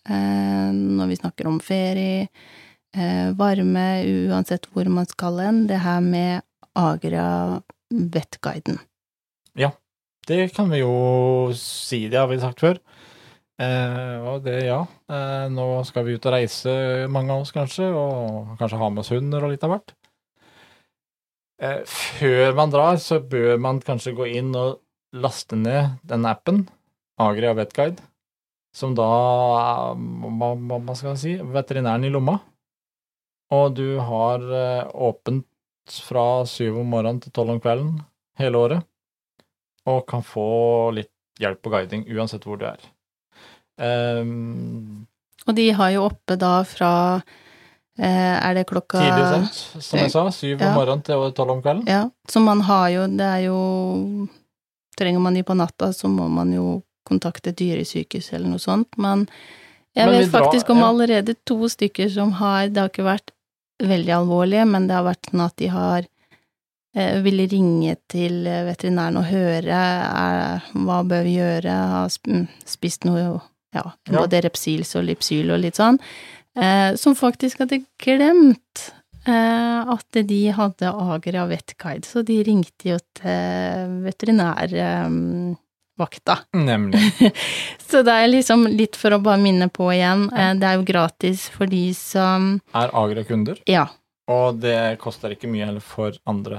eh, 0.08 0.68
når 0.72 1.12
vi 1.12 1.20
snakker 1.20 1.48
om 1.50 1.60
ferie, 1.60 2.28
eh, 2.96 3.32
varme, 3.38 3.88
uansett 4.28 4.66
hvor 4.72 4.88
man 4.88 5.06
skal 5.06 5.38
hen, 5.44 5.66
det 5.66 5.80
her 5.84 6.00
med 6.00 6.42
Agra 6.74 7.62
Vettguiden. 7.90 8.78
Det 10.28 10.50
kan 10.52 10.68
vi 10.68 10.82
jo 10.82 10.94
si, 11.56 12.02
det 12.12 12.18
har 12.20 12.28
vi 12.28 12.36
sagt 12.40 12.60
før. 12.60 12.76
Eh, 13.58 14.16
og 14.28 14.42
det, 14.44 14.58
ja. 14.66 14.82
Eh, 15.08 15.46
nå 15.50 15.68
skal 15.88 16.04
vi 16.04 16.18
ut 16.18 16.26
og 16.28 16.34
reise, 16.34 16.74
mange 17.10 17.32
av 17.32 17.46
oss 17.46 17.54
kanskje, 17.56 17.88
og 17.96 18.58
kanskje 18.60 18.80
ha 18.82 18.90
med 18.92 19.02
oss 19.02 19.12
hunder 19.14 19.46
og 19.46 19.54
litt 19.54 19.64
av 19.64 19.72
hvert. 19.72 19.94
Eh, 21.64 21.80
før 21.88 22.52
man 22.58 22.74
drar, 22.74 23.00
så 23.00 23.22
bør 23.24 23.56
man 23.62 23.80
kanskje 23.80 24.12
gå 24.18 24.28
inn 24.36 24.52
og 24.52 24.82
laste 25.22 25.56
ned 25.58 25.98
den 26.08 26.26
appen, 26.28 26.62
Agria 27.18 27.54
Vetguide, 27.58 28.02
som 28.74 28.94
da 28.94 29.06
hva, 29.94 30.50
hva 30.54 30.94
skal 30.96 31.14
jeg 31.14 31.20
si 31.22 31.32
veterinæren 31.42 32.04
i 32.06 32.12
lomma. 32.14 32.38
Og 33.54 33.74
du 33.78 33.96
har 34.04 34.42
eh, 34.44 34.84
åpent 34.92 35.46
fra 36.04 36.44
syv 36.46 36.76
om 36.82 36.90
morgenen 36.92 37.20
til 37.24 37.32
tolv 37.32 37.54
om 37.54 37.60
kvelden 37.64 37.94
hele 38.38 38.60
året 38.60 38.84
og 39.88 40.02
kan 40.10 40.20
få 40.20 40.44
litt 40.92 41.08
hjelp 41.40 41.64
og 41.64 41.72
guiding 41.78 42.02
uansett 42.12 42.44
hvor 42.44 42.58
du 42.60 42.66
er. 42.68 42.82
Um, 43.78 45.06
Og 45.46 45.54
de 45.56 45.68
har 45.72 45.92
jo 45.94 46.02
oppe 46.08 46.34
da 46.36 46.58
fra 46.66 46.90
eh, 47.96 48.34
Er 48.42 48.56
det 48.58 48.66
klokka 48.68 48.98
tidlig 49.00 49.28
sendt, 49.30 49.60
som 49.86 50.00
jeg 50.02 50.10
sa, 50.12 50.24
syv 50.34 50.58
Ja. 50.60 50.68
om 50.72 50.74
morgenen 50.80 51.04
til 51.06 51.32
tolv 51.38 51.54
om 51.56 51.62
kvelden. 51.62 51.86
Ja, 51.88 52.02
så 52.28 52.42
man 52.42 52.60
har 52.66 52.88
jo 52.90 53.06
Det 53.06 53.28
er 53.28 53.42
jo 53.46 53.58
Trenger 54.98 55.22
man 55.22 55.34
de 55.38 55.42
på 55.46 55.54
natta, 55.56 55.92
så 55.94 56.08
må 56.10 56.26
man 56.32 56.52
jo 56.52 56.82
kontakte 57.08 57.52
dyresykehus 57.56 58.32
eller 58.36 58.50
noe 58.52 58.60
sånt, 58.60 58.90
men 59.00 59.26
jeg 59.96 60.06
Men 60.06 60.18
vet 60.18 60.30
drar- 60.30 60.42
faktisk 60.44 60.70
om 60.70 60.78
ja. 60.82 60.88
allerede 60.90 61.34
to 61.48 61.56
stykker 61.68 62.10
som 62.12 62.32
har 62.38 62.68
Det 62.68 62.80
har 62.82 62.88
ikke 62.90 63.06
vært 63.06 63.30
veldig 63.80 64.12
alvorlige, 64.12 64.66
men 64.68 64.86
det 64.88 64.94
har 64.98 65.04
vært 65.06 65.30
sånn 65.30 65.44
at 65.46 65.56
de 65.56 65.66
har 65.72 66.06
eh, 66.96 67.20
ville 67.22 67.46
ringe 67.48 67.96
til 68.10 68.46
eh, 68.46 68.64
veterinæren 68.66 69.16
og 69.20 69.24
høre 69.30 69.78
er, 69.78 70.62
hva 70.74 71.00
bør 71.06 71.22
vi 71.24 71.36
gjøre, 71.38 71.70
har 71.94 72.08
mm, 72.26 72.48
spist 72.66 73.04
noe 73.06 73.20
ja, 73.22 73.38
Ja. 73.74 73.84
både 74.10 74.40
Repsils 74.42 74.94
og 74.96 75.04
Lipsyl 75.04 75.50
og 75.54 75.60
litt 75.62 75.76
sånn, 75.78 75.98
eh, 76.56 76.94
som 76.96 77.14
faktisk 77.14 77.58
hadde 77.62 77.82
glemt 78.02 78.90
eh, 78.90 78.97
at 79.32 80.18
de 80.28 80.40
hadde 80.56 80.88
Agra 80.90 81.46
Vetguide, 81.50 82.06
så 82.08 82.22
de 82.26 82.36
ringte 82.46 82.88
jo 82.92 82.98
til 83.18 84.02
veterinærvakta. 84.06 86.36
Nemlig. 86.56 87.00
Så 87.88 87.96
det 88.06 88.14
er 88.14 88.28
liksom 88.30 88.66
litt 88.70 88.96
for 89.00 89.10
å 89.16 89.20
bare 89.24 89.40
minne 89.42 89.68
på 89.72 89.88
igjen, 89.94 90.28
ja. 90.32 90.52
det 90.58 90.66
er 90.68 90.74
jo 90.78 90.84
gratis 90.88 91.46
for 91.52 91.66
de 91.70 91.86
som 91.96 92.60
Er 92.76 92.88
Agra 92.96 93.24
kunder, 93.28 93.56
Ja. 93.68 93.86
og 94.28 94.60
det 94.62 94.98
koster 95.02 95.30
ikke 95.34 95.50
mye 95.50 95.66
heller 95.70 95.84
for 95.84 96.12
andre. 96.28 96.56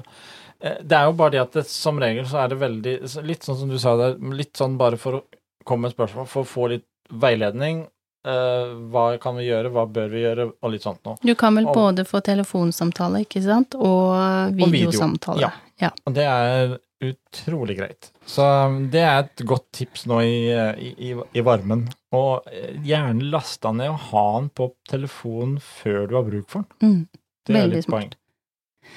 Eh, 0.61 0.77
Det 0.83 0.95
er 0.97 1.05
jo 1.07 1.13
bare 1.19 1.31
det 1.37 1.41
at 1.45 1.53
det, 1.59 1.65
som 1.69 1.99
regel 2.01 2.25
så 2.27 2.37
er 2.43 2.47
det 2.51 2.59
veldig 2.59 2.95
Litt 3.29 3.43
sånn 3.47 3.59
som 3.61 3.69
du 3.69 3.77
sa 3.79 3.95
der, 3.97 4.17
litt 4.35 4.53
sånn 4.59 4.77
bare 4.77 4.97
for 4.97 5.11
å 5.19 5.23
komme 5.65 5.81
med 5.87 5.93
spørsmål, 5.95 6.27
for 6.27 6.41
å 6.43 6.47
få 6.49 6.67
litt 6.73 6.85
veiledning. 7.11 7.85
Eh, 8.27 8.73
hva 8.91 9.05
kan 9.21 9.37
vi 9.39 9.45
gjøre, 9.47 9.69
hva 9.71 9.85
bør 9.87 10.09
vi 10.11 10.25
gjøre, 10.25 10.49
og 10.61 10.71
litt 10.73 10.83
sånt 10.83 10.99
noe. 11.07 11.15
Du 11.23 11.31
kan 11.39 11.55
vel 11.55 11.67
Og- 11.69 11.75
både 11.77 12.03
få 12.05 12.19
telefonsamtale, 12.21 13.21
ikke 13.25 13.41
sant, 13.45 13.75
og 13.75 14.51
video, 14.53 14.67
videosamtale. 14.73 15.39
ja. 15.39 15.51
ja. 15.79 15.91
Og 16.05 16.13
det 16.17 16.25
er 16.27 16.77
utrolig 17.01 17.77
greit. 17.77 18.09
Så 18.27 18.43
um, 18.43 18.89
det 18.91 18.99
er 19.07 19.21
et 19.23 19.45
godt 19.47 19.69
tips 19.71 20.03
nå 20.11 20.19
i, 20.19 20.51
i, 20.51 20.89
i, 21.11 21.13
i 21.15 21.41
varmen. 21.47 21.85
Og 22.11 22.43
eh, 22.51 22.75
gjerne 22.83 23.29
lasta 23.31 23.71
ned 23.71 23.93
og 23.93 24.01
ha 24.11 24.25
den 24.41 24.49
på 24.49 24.67
telefonen 24.91 25.61
før 25.63 26.09
du 26.09 26.15
har 26.19 26.27
bruk 26.27 26.49
for 26.51 26.65
den. 26.81 26.89
Mm. 26.89 27.21
Det 27.47 27.55
er 27.55 27.61
Veldig 27.61 27.75
litt 27.79 27.87
smart. 27.87 28.01
poeng. 28.01 28.91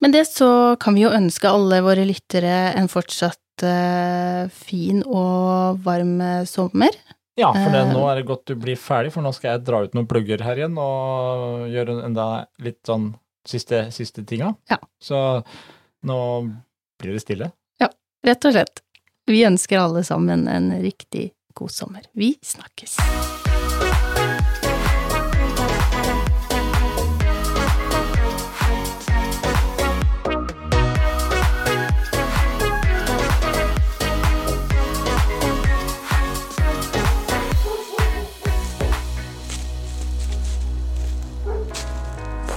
Men 0.00 0.12
det 0.16 0.24
så 0.32 0.48
kan 0.80 0.96
vi 0.96 1.02
jo 1.04 1.12
ønske 1.12 1.44
alle 1.52 1.82
våre 1.84 2.06
lyttere 2.08 2.72
en 2.72 2.88
fortsatt 2.88 3.36
uh, 3.68 4.48
fin 4.48 5.02
og 5.04 5.82
varm 5.84 6.16
eh, 6.24 6.44
sommer. 6.48 6.96
Ja, 7.40 7.50
for 7.56 7.72
det, 7.72 7.80
Eh. 7.86 7.92
nå 7.94 8.04
er 8.10 8.20
det 8.20 8.26
godt 8.28 8.44
du 8.50 8.54
blir 8.60 8.76
ferdig, 8.76 9.12
for 9.14 9.24
nå 9.24 9.32
skal 9.34 9.54
jeg 9.56 9.64
dra 9.64 9.82
ut 9.86 9.94
noen 9.96 10.06
plugger 10.10 10.42
her 10.44 10.60
igjen 10.60 10.76
og 10.78 11.66
gjøre 11.72 11.98
enda 12.04 12.28
litt 12.60 12.82
sånn 12.86 13.14
siste, 13.48 13.86
siste 13.96 14.24
tinga. 14.28 14.54
Ja. 14.70 14.76
Så 15.00 15.16
nå 16.04 16.20
blir 17.00 17.16
det 17.16 17.24
stille. 17.24 17.52
Ja, 17.80 17.88
Rett 18.26 18.44
og 18.44 18.52
slett. 18.52 18.82
Vi 19.30 19.44
ønsker 19.48 19.80
alle 19.80 20.02
sammen 20.04 20.48
en 20.48 20.70
riktig 20.82 21.30
god 21.56 21.70
sommer. 21.72 22.02
Vi 22.12 22.34
snakkes. 22.44 22.98